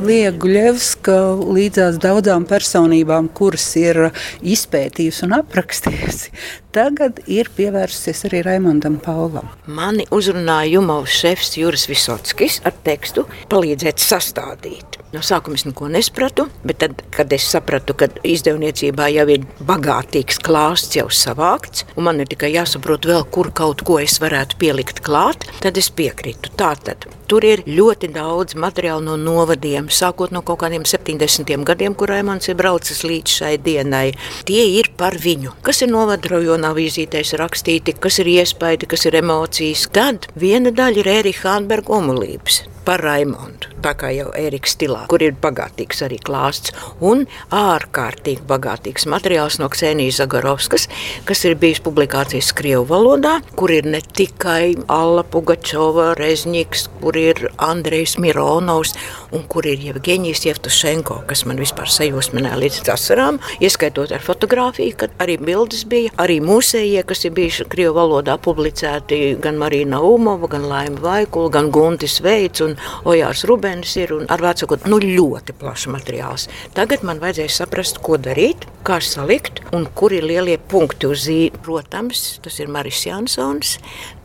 Liega 0.00 0.32
Guļevska 0.40 1.14
līdzās 1.44 1.98
daudzām 2.00 2.46
personībām, 2.48 3.28
kuras 3.36 3.66
ir 3.76 3.98
izpētījusi 4.40 5.26
un 5.26 5.34
aprakstījusi, 5.42 6.32
tagad 6.72 7.20
ir 7.28 7.50
pievērsusies 7.58 8.24
arī 8.30 8.40
Raimondam 8.46 8.96
Paulam. 9.04 9.52
Mani 9.68 10.08
uzrunāja 10.14 10.78
Jumovs 10.78 11.20
šefs 11.20 11.58
Juris 11.60 11.84
Visotskis 11.90 12.62
ar 12.64 12.80
tekstu 12.86 13.26
palīdzēt 13.52 14.00
sastādīt. 14.00 14.99
No 15.10 15.22
sākuma 15.26 15.58
es 15.58 15.64
neko 15.66 15.88
nesapratu, 15.90 16.46
bet 16.62 16.78
tad, 16.84 17.00
kad 17.10 17.32
es 17.34 17.48
sapratu, 17.50 17.96
ka 17.98 18.06
izdevniecībā 18.22 19.08
jau 19.10 19.24
ir 19.34 19.46
bagātīgs 19.66 20.38
klāsts 20.46 20.94
jau 20.94 21.08
savākts, 21.10 21.82
un 21.96 22.06
man 22.06 22.22
ir 22.22 22.30
tikai 22.30 22.52
jāsaprot 22.54 23.08
vēl, 23.10 23.24
kur 23.34 23.50
kaut 23.50 23.82
ko 23.86 23.98
es 23.98 24.20
varētu 24.22 24.60
pielikt 24.60 25.02
klāt, 25.06 25.48
tad 25.64 25.80
es 25.80 25.90
piekrītu. 25.90 26.52
Tātad 26.60 27.08
tur 27.30 27.46
ir 27.46 27.62
ļoti 27.66 28.10
daudz 28.14 28.54
materiālu 28.58 29.02
no 29.06 29.16
novadiem, 29.18 29.88
sākot 29.90 30.30
no 30.34 30.44
kaut 30.46 30.62
kādiem 30.62 30.86
70 30.86 31.66
gadiem, 31.66 31.94
kur 31.98 32.10
Raimons 32.10 32.50
ir 32.50 32.58
braucis 32.58 33.02
līdz 33.06 33.36
šai 33.40 33.52
dienai. 33.66 34.12
Tie 34.46 34.62
ir 34.76 34.92
par 34.98 35.18
viņu. 35.18 35.56
Kas 35.66 35.82
ir 35.82 35.90
novada 35.90 36.34
rajonā 36.34 36.70
vizītēs 36.78 37.34
rakstīti, 37.40 37.94
kas 37.98 38.18
ir 38.22 38.30
iespaidi, 38.34 38.90
kas 38.90 39.06
ir 39.10 39.18
emocijas. 39.22 39.88
Tad 39.94 40.30
viena 40.38 40.70
daļa 40.74 41.02
ir 41.02 41.12
Ērika 41.18 41.48
Hānberga 41.50 41.98
omulības 41.98 42.64
par 42.86 43.02
Raimondu. 43.06 43.69
Tā 43.80 43.94
kā 43.96 44.10
jau 44.12 44.28
Eriks 44.36 44.74
stilā, 44.76 45.06
kur 45.08 45.22
ir 45.24 45.32
bagātīgs 45.40 46.02
arī 46.04 46.18
klāsts 46.20 46.74
un 47.00 47.22
ārkārtīgi 47.56 48.44
bagātīgs 48.48 49.06
materiāls 49.08 49.56
no 49.60 49.70
Ksenijas 49.72 50.18
Zagarovskas, 50.20 50.84
kas 51.24 51.44
ir 51.48 51.56
bijis 51.60 51.80
publikācijas 51.86 52.50
Krievu 52.58 52.84
valodā, 52.90 53.38
kur 53.56 53.72
ir 53.72 53.88
ne 53.88 54.02
tikai 54.04 54.74
Alla 54.92 55.24
Pugačova, 55.24 56.10
Rezņiks, 56.18 56.90
kur 57.00 57.16
ir 57.16 57.40
Andrejs 57.56 58.18
Mironovs 58.20 58.92
un 59.32 59.46
kur 59.48 59.64
ir 59.70 59.80
Jevgeņijs 59.86 60.44
Jevtušenko, 60.50 61.22
kas 61.30 61.46
man 61.48 61.62
vispār 61.64 61.88
sajūsmināja 61.88 62.60
līdz 62.60 62.92
asarām, 62.92 63.40
ieskaitot 63.64 64.12
ar 64.12 64.20
fotografiju, 64.20 64.98
kad 65.00 65.16
arī 65.24 65.38
bildes 65.40 65.86
bija, 65.88 66.12
arī 66.20 66.36
mūsējie, 66.44 67.06
kas 67.08 67.24
ir 67.24 67.32
bijuši 67.40 67.68
Krievu 67.72 67.96
valodā 67.96 68.36
publicēti, 68.36 69.38
gan 69.40 69.56
Marina 69.56 70.04
Umova, 70.04 70.52
gan 70.52 70.68
Laima 70.68 71.00
Vaikula, 71.00 71.48
gan 71.56 71.72
Guntis 71.72 72.20
Veids 72.20 72.60
un 72.66 72.76
Ojārs 73.08 73.46
Rubens 73.48 73.69
ir 74.00 74.14
un 74.16 74.26
ar 74.30 74.42
vecāku 74.44 74.78
nu, 74.90 74.98
ļoti 75.02 75.54
plašs 75.60 75.86
materiāls. 75.92 76.46
Tagad 76.76 77.04
man 77.06 77.20
vajadzēja 77.22 77.54
saprast, 77.60 78.00
ko 78.04 78.18
darīt, 78.20 78.66
kā 78.86 79.00
salikt 79.04 79.62
un 79.76 79.86
kur 79.94 80.14
ir 80.16 80.26
lielie 80.26 80.58
punkti 80.58 81.10
uz 81.10 81.26
zīme. 81.28 81.60
Protams, 81.64 82.40
tas 82.44 82.58
ir 82.62 82.72
Maris 82.72 83.04
Jansons, 83.06 83.76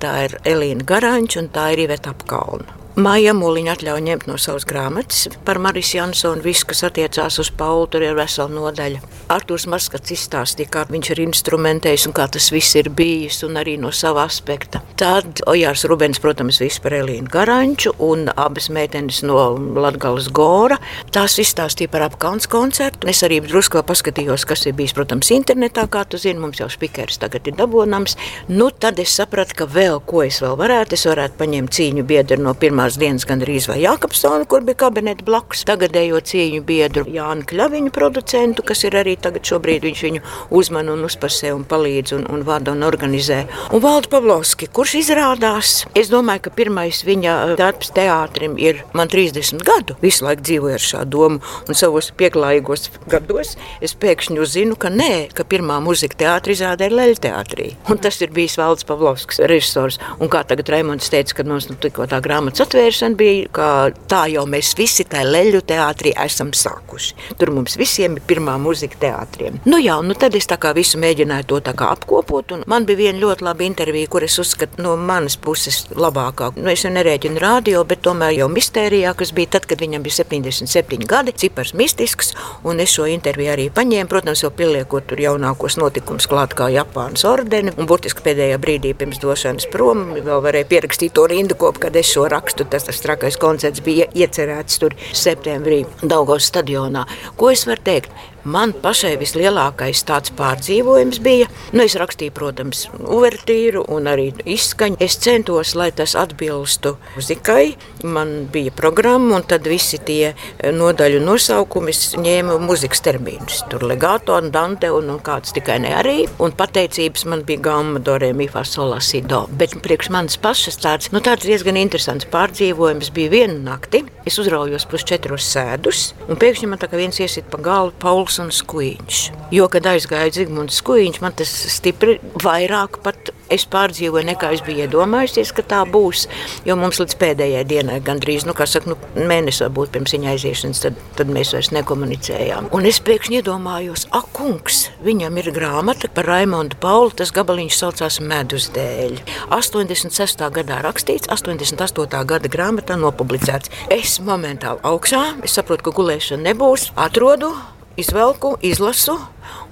tā 0.02 0.16
ir 0.30 0.40
Elīna 0.46 0.88
Garanča 0.88 1.44
un 1.44 1.52
tā 1.54 1.72
ir 1.76 1.86
Iveta 1.86 2.16
Apkalna. 2.16 2.85
Māja 2.96 3.34
Mūliņa 3.36 3.74
atļauj 3.76 4.02
ņemt 4.06 4.24
no 4.30 4.38
savas 4.40 4.64
grāmatas 4.64 5.26
par 5.44 5.58
Marijas 5.60 5.90
Jansonu, 5.98 6.40
visu, 6.40 6.64
kas 6.70 6.86
attiecās 6.88 7.36
uz 7.44 7.50
Paulu, 7.52 7.90
tur 7.92 8.06
ir 8.06 8.14
vesela 8.16 8.48
nodaļa. 8.48 9.02
Artūrs 9.36 9.66
Maskats 9.68 10.14
izstāstīja, 10.16 10.70
kā 10.72 10.84
viņš 10.88 11.10
ir 11.12 11.20
instrumentējis 11.26 12.06
un 12.08 12.16
kā 12.16 12.30
tas 12.32 12.48
viss 12.56 12.78
ir 12.80 12.88
bijis, 12.96 13.42
un 13.44 13.60
arī 13.60 13.74
no 13.82 13.92
sava 13.92 14.24
aspekta. 14.24 14.80
Tad 14.96 15.42
Ojārs 15.52 15.84
Rubens, 15.92 16.22
protams, 16.24 16.62
viss 16.64 16.80
par 16.80 16.96
Elīnu 16.96 17.28
Garanču 17.34 17.92
un 18.06 18.30
abas 18.32 18.70
meitenes 18.72 19.20
no 19.28 19.42
Latgales 19.76 20.32
Gora. 20.32 20.80
Tās 21.12 21.36
izstāstīja 21.44 21.92
par 21.92 22.08
apkauns 22.08 22.48
koncertu. 22.48 23.12
Es 23.12 23.26
arī 23.28 23.42
drusku 23.44 23.84
paskatījos, 23.84 24.48
kas 24.48 24.64
ir 24.70 24.78
bijis, 24.80 24.96
protams, 24.96 25.34
internetā, 25.36 25.84
kā 25.92 26.06
tu 26.08 26.22
zini, 26.22 26.40
mums 26.40 26.64
jau 26.64 26.70
spikers 26.72 27.20
tagad 27.20 27.52
ir 27.52 27.60
dabonams. 27.60 28.16
Nu, 28.48 28.72
tad 28.72 29.04
es 29.04 29.20
sapratu, 29.20 29.60
ka 29.60 29.68
vēl 29.68 30.00
ko 30.08 30.24
es 30.24 30.40
vēl 30.46 30.56
varētu, 30.64 30.96
es 30.96 31.08
varētu 31.12 31.42
paņemt 31.44 31.76
cīņu 31.76 32.08
biedru 32.08 32.40
no 32.46 32.56
pirmās 32.86 33.00
dienas 33.02 33.26
gandrīz 33.26 33.66
vai 33.66 33.80
Jākapsona, 33.82 34.46
kur 34.46 34.62
bija 34.62 34.78
kabineta 34.84 35.24
blakus, 35.26 35.64
tagadējo 35.66 36.20
cīņu 36.22 36.62
biedru 36.66 37.06
Jānu 37.10 37.46
Kļaviņu 37.50 37.90
producentu, 37.90 38.62
kas 38.62 38.84
ir 38.86 38.94
arī 39.00 39.16
tagad 39.18 39.42
šobrīd 39.42 39.82
viņš 39.82 40.02
viņu 40.06 40.22
uzman 40.54 40.92
un 40.94 41.02
uzpasē 41.08 41.50
un 41.56 41.64
palīdz 41.66 42.14
un, 42.14 42.26
un 42.30 42.44
vada 42.46 42.76
un 42.76 42.84
organizē. 42.86 43.48
Un 43.74 43.82
Valdu 43.82 44.12
Pavlovski, 44.12 44.68
kurš 44.70 45.00
izrādās, 45.00 45.86
es 45.98 46.12
domāju, 46.14 46.44
ka 46.46 46.54
pirmais 46.54 47.02
viņa 47.08 47.56
darbs 47.58 47.90
teātrim 47.96 48.60
ir 48.62 48.84
man 48.94 49.10
30 49.10 49.66
gadu. 49.66 49.98
Visu 50.04 50.28
laiku 50.28 50.46
dzīvoju 50.46 50.78
ar 50.78 50.86
šādu 50.86 51.14
domu 51.16 51.42
un 51.66 51.80
savos 51.80 52.12
pieklājīgos 52.14 52.92
gados 53.10 53.56
es 53.82 53.98
pēkšņi 53.98 54.40
uzzinu, 54.46 54.78
ka 54.78 54.94
nē, 54.94 55.32
ka 55.34 55.48
pirmā 55.48 55.80
muzika 55.82 56.22
teātris 56.22 56.60
izrādē 56.60 56.92
ir 56.92 56.98
Leļa 57.02 57.24
teātrī. 57.26 57.72
Un 57.90 57.98
tas 58.04 58.22
ir 58.22 58.36
bijis 58.36 58.60
Valds 58.62 58.86
Pavlovskis 58.86 59.42
režisors. 59.50 59.98
Un 60.22 60.30
kā 60.30 60.46
tagad 60.46 60.70
Raimonds 60.70 61.10
teica, 61.10 61.40
kad 61.40 61.50
mums 61.50 61.72
nu, 61.72 61.80
tikko 61.82 62.06
tā 62.12 62.22
grāmatas 62.24 62.68
atvēršana 62.76 63.16
bija, 63.16 63.48
ka 63.56 63.68
tā 64.10 64.26
jau 64.34 64.44
mēs 64.50 64.74
visi 64.76 65.06
tajā 65.08 65.26
Leļu 65.32 65.62
teātrī 65.68 66.12
esam 66.26 66.52
sākuši. 66.56 67.16
Tur 67.40 67.52
mums 67.56 67.78
visiem 67.80 68.18
ir 68.18 68.24
pirmā 68.28 68.58
muzika 68.60 69.00
teātriem. 69.00 69.62
Nu 69.66 69.80
jā, 69.80 69.96
nu 70.04 70.16
tad 70.20 70.36
es 70.36 70.48
tā 70.50 70.58
kā 70.60 70.74
visu 70.76 71.00
mēģināju 71.00 71.48
to 71.48 71.60
tā 71.64 71.74
kā 71.78 71.90
apkopot, 71.96 72.52
un 72.52 72.66
man 72.68 72.86
bija 72.88 73.06
viena 73.06 73.22
ļoti 73.22 73.46
laba 73.48 73.64
intervija, 73.64 74.10
kur 74.12 74.26
es 74.28 74.36
uzskatu 74.42 74.84
no 74.84 74.96
manas 75.00 75.38
puses 75.40 75.86
labākā. 75.96 76.52
Nu, 76.58 76.68
es 76.74 76.84
jau 76.84 76.92
nerēķinu 76.92 77.40
radio, 77.42 77.84
bet 77.88 78.04
tomēr 78.06 78.36
jau 78.36 78.50
mistērijā, 78.52 79.16
kas 79.16 79.32
bija 79.36 79.56
tad, 79.56 79.70
kad 79.70 79.80
viņam 79.84 80.04
bija 80.04 80.20
77 80.20 81.08
gadi, 81.08 81.36
cipars 81.46 81.74
mistisks, 81.78 82.34
un 82.68 82.84
es 82.84 82.92
šo 82.96 83.08
interviju 83.12 83.54
arī 83.56 83.70
paņēmu, 83.76 84.12
protams, 84.12 84.44
jau 84.44 84.52
pieliekot 84.52 85.08
tur 85.10 85.24
jaunākos 85.24 85.80
notikumus 85.80 86.28
klāt 86.28 86.58
kā 86.58 86.68
Japānas 86.76 87.24
ordeni, 87.30 87.72
un 87.80 87.88
burtiski 87.88 88.26
pēdējā 88.26 88.60
brīdī 88.62 88.92
pirms 88.98 89.24
došanas 89.24 89.70
prom 89.72 90.12
vēl 90.20 90.44
varēja 90.44 90.70
pierakstīt 90.76 91.16
to 91.16 91.28
rindu 91.32 91.58
kopu, 91.60 91.86
kad 91.88 91.96
es 91.96 92.12
šo 92.12 92.28
rakstu. 92.32 92.65
Tas, 92.70 92.86
tas 92.88 93.02
trakais 93.04 93.38
koncerts 93.42 93.84
bija 93.86 94.08
iecerēts 94.16 94.80
tur 94.82 94.96
septembrī 95.14 95.84
Daugavas 96.02 96.50
stadionā. 96.52 97.06
Ko 97.38 97.52
es 97.54 97.66
varu 97.70 97.86
teikt? 97.86 98.14
Man 98.46 98.76
pašai 98.78 99.16
vislielākais 99.18 100.04
tāds 100.06 100.30
pārdzīvojums 100.38 101.18
bija, 101.26 101.48
nu, 101.74 101.82
es 101.82 101.96
rakstīju, 101.98 102.34
protams, 102.38 102.84
uvertīru 103.02 103.82
un 103.90 104.06
arī 104.12 104.28
izskaņu. 104.46 105.00
Es 105.02 105.16
centos, 105.18 105.72
lai 105.74 105.88
tas 105.98 106.14
atbilstu 106.14 106.92
muzikai. 107.16 107.74
Man 108.06 108.36
bija 108.54 108.70
programma, 108.78 109.40
un 109.40 109.48
tad 109.50 109.66
visi 109.66 109.98
tie 109.98 110.36
nodaļu 110.62 111.24
nosaukumi 111.26 111.96
ņēma 112.22 112.60
muzikas 112.62 113.02
termīnus. 113.08 113.64
Tur 113.72 113.88
legāto, 113.90 114.38
un 114.38 114.54
dante 114.54 114.94
un, 114.94 115.10
un 115.16 115.24
kāds 115.26 115.56
tikai 115.58 115.80
ne 115.82 115.96
arī. 115.98 116.16
Un 116.38 116.54
pateicības 116.54 117.26
man 117.32 117.42
bija 117.50 117.66
gamma, 117.72 118.04
dorē, 118.06 118.30
mifā, 118.38 118.62
solā, 118.62 119.02
sido. 119.02 119.48
Bet 119.58 119.74
priekš 119.82 120.12
manas 120.14 120.38
pašas 120.38 120.78
tāds, 120.86 121.10
nu, 121.16 121.24
tāds 121.26 121.50
diezgan 121.50 121.82
interesants 121.82 122.30
pārdzīvojums 122.30 123.10
bija 123.18 123.34
viena 123.34 123.58
nakti. 123.72 124.06
Es 124.30 124.38
uzraujos 124.42 124.86
plus 124.90 125.10
četros 125.10 125.50
sēdus, 125.50 126.12
un 126.30 126.38
pēkšņi 126.38 126.70
man 126.70 126.82
tā 126.82 126.94
kā 126.94 127.02
viens 127.02 127.18
iesit 127.22 127.50
pa 127.50 127.58
galvu 127.62 127.98
Pauls 128.02 128.35
un 128.44 128.52
Skuiņš. 128.56 129.22
Jo, 129.56 129.70
kad 129.72 129.88
aizgāja 129.90 130.34
Zigmunds 130.36 130.82
Skuiņš, 130.82 131.22
man 131.24 131.36
tas 131.38 131.52
stipri 131.76 132.20
vairāk 132.44 133.02
pat 133.06 133.34
es 133.52 133.66
pārdzīvoju, 133.70 134.26
nekā 134.30 134.52
es 134.56 134.64
biju 134.66 134.86
iedomājusies, 134.86 135.52
ka 135.56 135.66
tā 135.66 135.82
būs. 135.90 136.26
Jo 136.66 136.78
mums 136.80 137.00
līdz 137.02 137.18
pēdējai 137.22 137.64
dienai, 137.70 138.00
gandrīz 138.06 138.46
nu, 138.48 138.56
saka, 138.58 138.92
nu, 138.92 138.98
mēnesis 139.16 139.66
varbūt 139.66 139.94
pirms 139.96 140.16
viņa 140.16 140.32
aiziešanas, 140.34 140.82
tad, 140.86 140.98
tad 141.20 141.32
mēs 141.34 141.54
vairs 141.56 141.72
nekomunicējām. 141.76 142.72
Un 142.76 142.90
es 142.90 143.02
pēkšņi 143.06 143.42
iedomājos, 143.42 144.08
ak, 144.16 144.32
kungs, 144.36 144.86
viņam 145.06 145.38
ir 145.42 145.52
grāmata 145.56 146.10
par 146.12 146.30
Raimondu 146.30 146.80
Paulu. 146.82 147.14
Tas 147.16 147.34
gabaliņš 147.36 147.78
saucās 147.78 148.20
Medus 148.24 148.70
dēļ. 148.76 149.22
86. 149.56 150.46
gadā 150.58 150.82
rakstīts, 150.86 151.30
88. 151.32 152.26
gada 152.28 152.52
grāmatā 152.52 152.98
nopublicēts. 153.00 153.72
Es 153.94 154.18
momentāli 154.26 154.82
augšā, 154.86 155.24
es 155.46 155.56
saprotu, 155.58 155.88
ka 155.88 155.96
gulēšana 155.96 156.50
nebūs, 156.50 156.90
atrodu 157.00 157.54
izvelku, 157.98 158.58
izlasu 158.62 159.18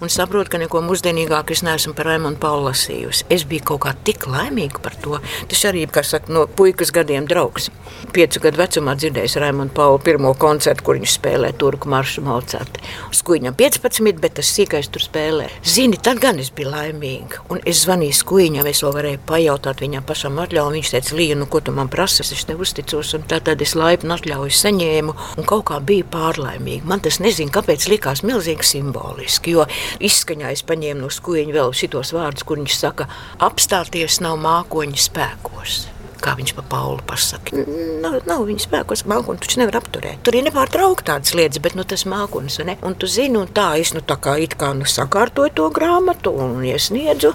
un 0.02 0.12
saprotu, 0.14 0.52
ka 0.54 0.62
neko 0.62 0.82
mūsdienīgāku 0.86 1.56
es 1.56 1.64
neesmu 1.66 1.94
par 1.98 2.10
Raimonu 2.12 2.40
Paulu 2.42 2.70
lasījusi. 2.70 3.28
Es 3.34 3.46
biju 3.50 3.68
kaut 3.74 3.84
kā 3.86 3.94
tik 4.08 4.28
laimīga 4.30 4.82
par 4.84 4.98
to. 5.04 5.20
Tas 5.52 5.64
arī, 5.70 5.86
kā 5.92 6.04
saka, 6.08 6.32
no 6.34 6.46
puikas 6.48 6.92
gadiem 6.96 7.28
draugs. 7.30 7.70
Piecu 8.14 8.42
gadu 8.44 8.62
vecumā 8.62 8.96
dzirdējis 9.00 9.38
Raimonu 9.42 9.74
Paulu 9.74 10.02
pirmo 10.04 10.34
koncertu, 10.40 10.86
kur 10.86 11.00
viņš 11.00 11.18
spēlē 11.18 11.54
turku 11.60 11.92
maršu 11.92 12.24
Mozartu. 12.26 12.84
Uz 13.12 13.24
kuģiņam 13.26 13.58
15, 13.60 14.20
bet 14.24 14.38
tas 14.40 14.52
sīkais 14.54 14.90
tur 14.94 15.04
spēlē. 15.04 15.50
Zini, 15.66 15.98
tad 15.98 16.22
gan 16.24 16.42
es 16.42 16.52
biju 16.54 16.74
laimīga. 16.74 17.44
Un 17.54 17.62
es 17.70 17.84
zvanīju 17.86 18.18
skuiņam, 18.20 18.68
es 18.70 18.84
vēl 18.84 18.96
varēju 18.98 19.24
pajautāt 19.30 19.84
viņam 19.84 20.08
pašam 20.08 20.42
atļauju. 20.44 20.76
Viņš 20.78 20.94
teica, 20.96 21.18
Līja, 21.18 21.38
nu 21.38 21.48
ko 21.50 21.62
tu 21.64 21.74
man 21.76 21.90
prasi, 21.94 22.26
es 22.26 22.46
tev 22.48 22.64
uzticos. 22.66 23.14
Un 23.18 23.26
tad 23.30 23.62
es 23.62 23.76
laipni 23.78 24.14
atļauju 24.16 24.58
saņēmu 24.58 25.16
un 25.38 25.48
kaut 25.48 25.68
kā 25.70 25.80
biju 25.84 26.08
pārlaimīga. 26.14 26.88
Man 26.90 27.04
tas 27.04 27.20
nezinu, 27.24 27.54
kāpēc 27.54 27.88
likās 27.92 28.24
milzīgi 28.26 28.68
simboliski. 28.68 29.54
Jo 29.56 29.63
izskaņā 30.04 30.54
es 30.54 30.66
paņēmu 30.68 31.06
no 31.06 31.12
skuiņa 31.14 31.58
vēl 31.58 31.74
šitos 31.78 32.14
vārdus, 32.16 32.46
kur 32.48 32.62
viņš 32.62 32.78
saka, 32.80 33.10
apstāties 33.44 34.22
nav 34.24 34.40
mākoņa 34.44 35.04
spēkos 35.08 35.84
kā 36.24 36.36
viņš 36.40 36.56
pa 36.58 36.66
Paulu 36.74 37.04
pasaka. 37.08 37.64
Nav, 38.04 38.22
nav 38.30 38.46
viņa 38.48 38.66
spēkos, 38.66 39.06
mākslinieks 39.10 39.48
taču 39.48 39.62
nevar 39.62 39.80
apturēt. 39.82 40.22
Tur 40.26 40.38
ir 40.38 40.46
nepārtraukti 40.48 41.08
tādas 41.10 41.36
lietas, 41.38 41.62
bet 41.64 41.76
nu, 41.78 41.86
tas 41.88 42.06
mākslinieks, 42.10 42.60
ne? 42.68 42.78
Un 42.86 42.96
tu 43.00 43.10
zini, 43.12 43.38
un 43.40 43.50
tā 43.52 43.74
es 43.82 43.94
nu 43.96 44.04
tā 44.06 44.18
kā 44.24 44.38
it 44.42 44.56
kā 44.60 44.72
nu 44.78 44.88
sakārtoju 44.90 45.54
to 45.58 45.70
grāmatu 45.74 46.34
un 46.34 46.64
iesniedzu, 46.68 47.34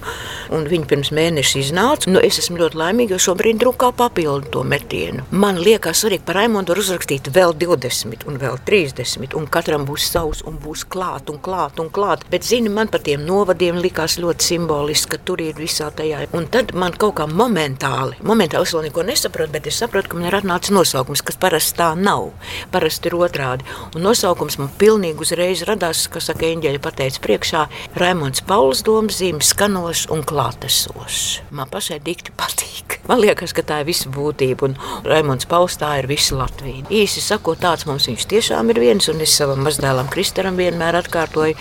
un 0.57 0.69
viņa 0.71 0.89
pirms 0.91 1.13
mēneša 1.15 1.63
iznāca. 1.63 2.11
Nu, 2.13 2.23
es 2.25 2.41
esmu 2.43 2.61
ļoti 2.63 2.81
laimīga, 2.81 3.17
jo 3.17 3.29
šobrīd 3.29 3.61
drukā 3.61 3.93
papildu 3.99 4.53
to 4.57 4.65
metienu. 4.67 5.27
Man 5.31 5.61
liekas 5.63 6.03
svarīgi 6.03 6.25
par 6.29 6.41
Raimondu 6.41 6.77
uzrakstīt 6.79 7.31
vēl 7.35 7.55
20 7.59 8.27
un 8.29 8.39
vēl 8.41 8.59
30, 8.67 9.37
un 9.39 9.49
katram 9.51 9.87
būs 9.89 10.09
savs 10.13 10.45
un 10.49 10.59
būs 10.63 10.85
klāt 10.89 11.33
un 11.33 11.41
klāt 11.43 11.81
un 11.83 11.91
klāt. 11.93 12.25
Bet, 12.31 12.47
zini, 12.47 12.71
man 12.73 12.91
par 12.93 13.03
tiem 13.05 13.25
novadiem 13.27 13.81
likās 13.83 14.19
ļoti 14.23 14.47
simboliski, 14.53 15.13
ka 15.15 15.23
tur 15.27 15.43
ir 15.43 15.59
visā 15.59 15.91
tajā. 15.95 16.25
Un 16.37 16.49
tad 16.53 16.75
man 16.79 16.97
kaut 16.97 17.19
kā 17.21 17.27
momentāli, 17.31 18.21
momentāli 18.27 18.69
vēl 18.79 18.89
neko 18.89 19.03
nesaprotu, 19.09 19.53
bet 19.57 19.67
es 19.67 19.79
saprotu, 19.81 20.13
ka 20.13 20.19
man 20.19 20.29
ir 20.29 20.37
atnācis 20.39 20.73
nosaukums, 20.75 21.23
kas 21.27 21.39
parasti 21.41 21.77
tā 21.81 21.91
nav. 21.99 22.31
Parasti 22.73 23.11
ir 23.11 23.17
otrādi. 23.19 23.67
Un 23.97 24.05
nosaukums 24.07 24.59
man 24.61 24.71
pilnīgi 24.79 25.25
uzreiz 25.25 25.65
radās, 25.67 26.07
kas 26.13 26.31
saka, 26.31 26.47
eņģeļa 26.47 26.83
pateica 26.85 27.23
priekšā, 27.25 27.65
Raimons 27.99 28.45
Pauls 28.47 28.85
domas 28.87 29.19
zīme 29.19 29.43
skanošs 29.45 30.07
un 30.15 30.23
klātesošs. 30.29 31.43
Man 31.51 31.71
pašai 31.73 31.99
dikti 32.05 32.35
patīk. 32.39 33.01
Man 33.09 33.23
liekas, 33.23 33.55
ka 33.57 33.65
tā 33.67 33.83
ir 33.83 33.89
visa 33.89 34.11
būtība, 34.13 34.69
un 34.69 34.79
Raimons 35.09 35.49
Pauls 35.49 35.79
tā 35.81 35.97
ir 36.03 36.11
visa 36.11 36.39
Latvija. 36.39 36.87
Īsi 36.93 37.25
sakot, 37.25 37.59
tāds 37.63 37.89
mums 37.89 38.07
viņš 38.11 38.29
tiešām 38.31 38.71
ir 38.75 38.83
viens, 38.85 39.11
un 39.11 39.25
es 39.25 39.35
savam 39.35 39.65
mazdēlam 39.67 40.11
Kristaram 40.13 40.59
vienmēr 40.61 41.01
atkārtoju, 41.03 41.57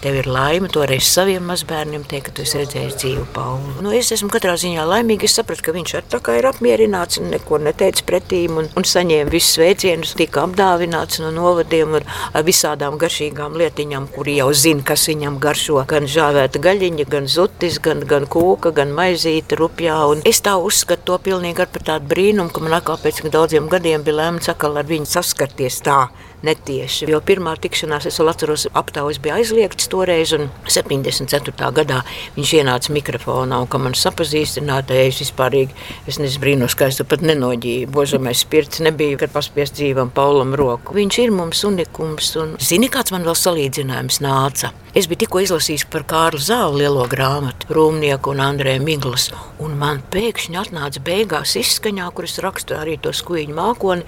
Tev 0.00 0.14
ir 0.16 0.24
laime 0.32 0.68
toreiz 0.72 1.04
saviem 1.04 1.44
mazbērniem 1.44 2.06
teikt, 2.08 2.30
ka 2.30 2.32
tu 2.38 2.44
esi 2.46 2.56
redzējis 2.56 2.94
dzīvu 3.02 3.24
Paulu. 3.34 3.74
Nu, 3.84 3.90
es 3.92 4.08
esmu 4.14 4.30
katrā 4.32 4.54
ziņā 4.56 4.86
laimīga. 4.88 5.28
Es 5.28 5.34
sapratu, 5.36 5.66
ka 5.66 5.74
viņš 5.76 5.92
ar 5.98 6.30
ir 6.38 6.48
apmierināts 6.48 7.20
un 7.20 7.28
neko 7.28 7.58
neteica 7.60 8.06
pretīm 8.08 8.62
un, 8.62 8.70
un 8.80 8.88
saņēma 8.88 9.28
visus 9.28 9.58
sveicienus, 9.58 10.14
tika 10.16 10.46
apdāvināts 10.46 11.20
no 11.20 11.28
novadiem 11.36 11.98
ar, 11.98 12.06
ar 12.32 12.46
visādām 12.48 12.96
garšīgām 13.02 13.58
lietiņām, 13.60 14.08
kuri 14.14 14.38
jau 14.38 14.48
zina, 14.56 14.86
kas 14.88 15.04
viņam 15.10 15.36
garšo. 15.44 15.84
Gan 15.92 16.08
žāvēta 16.08 16.64
gaļiņa, 16.64 17.08
gan 17.12 17.28
zutis, 17.28 17.76
gan, 17.84 18.00
gan 18.08 18.24
kūka, 18.24 18.72
gan 18.80 18.96
maizīte 18.96 19.60
rupjā. 19.60 20.00
Un 20.14 20.24
es 20.24 20.40
tā 20.40 20.56
uzskatu 20.56 21.10
to 21.12 21.20
pilnīgi 21.28 21.68
par 21.76 21.88
tādu 21.92 22.08
brīnumu, 22.14 22.48
ka 22.48 22.64
man 22.64 22.80
atkal 22.80 22.96
pēc 23.04 23.20
daudziem 23.28 23.68
gadiem 23.68 24.08
bija 24.08 24.22
lēmts 24.22 24.48
atkal 24.54 24.80
ar 24.80 24.88
viņu 24.88 25.12
saskarties 25.12 25.82
tā 25.84 26.06
netieši. 26.46 27.08
Jo 27.10 27.20
pirmā 27.24 27.54
tikšanās, 27.60 28.06
es 28.10 28.18
vēl 28.20 28.32
atceros, 28.32 28.66
aptaujas 28.76 29.20
bija 29.22 29.38
aizliegts 29.40 29.90
toreiz, 29.92 30.34
un 30.36 30.48
74. 30.68 31.70
gadā 31.76 32.00
viņš 32.36 32.54
ienāca 32.60 32.94
mikrofonā, 32.96 33.60
un 33.60 33.70
kā 33.70 33.80
man 33.82 33.96
sapazīstināja, 33.98 34.86
es 35.06 35.20
vispārīgi, 35.24 35.76
es 36.10 36.20
nezinu, 36.22 36.44
brīnos, 36.44 36.76
ka 36.78 36.90
es 36.90 37.00
to 37.00 37.06
pat 37.08 37.24
nenoģīju. 37.26 37.90
Božamais 37.94 38.44
spirts 38.44 38.82
nebija, 38.84 39.18
kad 39.20 39.34
paspiest 39.34 39.78
dzīvam 39.78 40.12
Paulam 40.14 40.54
roku. 40.58 40.96
Viņš 40.96 41.22
ir 41.24 41.34
mums 41.34 41.64
unikums, 41.68 42.34
un 42.40 42.56
zini, 42.62 42.90
kāds 42.92 43.14
man 43.14 43.26
vēl 43.26 43.38
salīdzinājums 43.38 44.22
nāca? 44.24 44.72
Es 44.90 45.06
biju 45.06 45.20
tikko 45.22 45.38
izlasījis 45.44 45.84
par 45.86 46.02
Kārlu 46.10 46.40
Zālu 46.42 46.80
lielo 46.80 47.04
grāmatu, 47.06 47.68
Rūmnieku 47.76 48.32
un 48.32 48.40
Andrēju 48.42 48.82
Miglas, 48.82 49.28
un 49.62 49.76
man 49.78 50.00
pēkšņi 50.10 50.58
atnāca 50.58 51.02
beigās 51.06 51.54
izskaņā, 51.60 52.08
kuras 52.16 52.40
rakstu 52.42 52.74
arī 52.74 52.96
to 52.98 53.12
skuiņu 53.14 53.54
mākoni, 53.54 54.02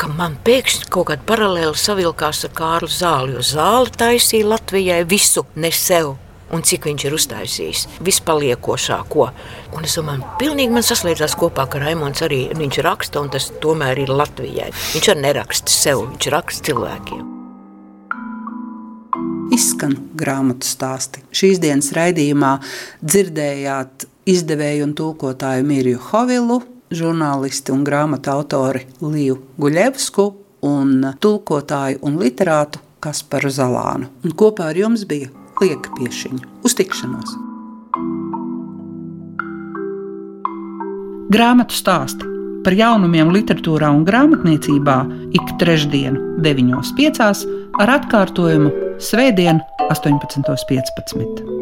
ka 0.00 0.08
man 0.16 0.38
pēkšņi 0.46 0.88
kaut 0.92 1.10
kāda 1.10 1.26
paralēla 1.28 1.76
savilkās 1.76 2.46
ar 2.48 2.52
Kārlu 2.56 2.88
Zāli, 2.88 3.36
jo 3.36 3.44
Zāli 3.44 3.92
taisīja 4.00 4.48
Latvijai 4.54 5.02
visu, 5.08 5.44
ne 5.60 5.72
sev. 5.74 6.14
Un 6.50 6.64
cik 6.66 6.88
viņš 6.88 7.02
ir 7.06 7.14
uztaisījis 7.14 7.82
vispaliekošāko. 8.02 9.26
Un 9.78 9.84
es 9.86 9.94
domāju, 9.94 10.24
pilnīgi 10.40 10.74
man 10.74 10.82
saslēdzās 10.86 11.36
kopā, 11.38 11.68
ka 11.70 11.78
Raimons 11.78 12.24
arī 12.26 12.40
viņš 12.58 12.80
raksta, 12.82 13.22
un 13.22 13.30
tas 13.30 13.52
tomēr 13.62 14.02
ir 14.02 14.10
Latvijai. 14.10 14.72
Viņš 14.96 15.12
arī 15.12 15.26
neraksta 15.28 15.70
sev, 15.70 16.08
viņš 16.08 16.32
raksta 16.34 16.70
cilvēkiem 16.70 17.28
izskan 19.50 19.96
grāmatu 20.14 20.62
stāsti. 20.62 21.24
Šīs 21.34 21.58
dienas 21.58 21.90
raidījumā 21.96 22.52
dzirdējāt 23.02 24.06
izdevēju 24.30 24.86
un 24.86 24.92
tulkotāju 24.94 25.66
Mirju 25.66 26.02
Hovilu, 26.10 26.60
žurnālisti 26.90 27.72
un 27.74 27.84
grāmatu 27.86 28.32
autori 28.34 28.84
Līju 29.02 29.38
Guļevsku 29.60 30.26
un 30.66 31.06
tulkotāju 31.20 32.00
un 32.06 32.18
literātu 32.20 32.82
Kasparu 33.00 33.50
Zalānu. 33.52 34.10
Un 34.24 34.34
kopā 34.36 34.70
ar 34.70 34.80
jums 34.80 35.06
bija 35.08 35.30
Lieka 35.60 35.94
Piešiņa. 35.96 36.50
Uz 36.66 36.76
tikšanos! 36.76 37.38
Grāmatu 41.30 41.76
stāsti 41.78 42.26
par 42.64 42.74
jaunumiem 42.76 43.30
literatūrā 43.32 43.88
un 43.94 44.02
grāmatniecībā 44.08 44.98
ik 45.38 45.54
trešdienu, 45.62 46.42
9.5. 46.44 47.46
ar 47.80 47.94
atkārtojumu 48.00 48.74
Svētdien, 49.00 49.62
18.15. 49.88 51.59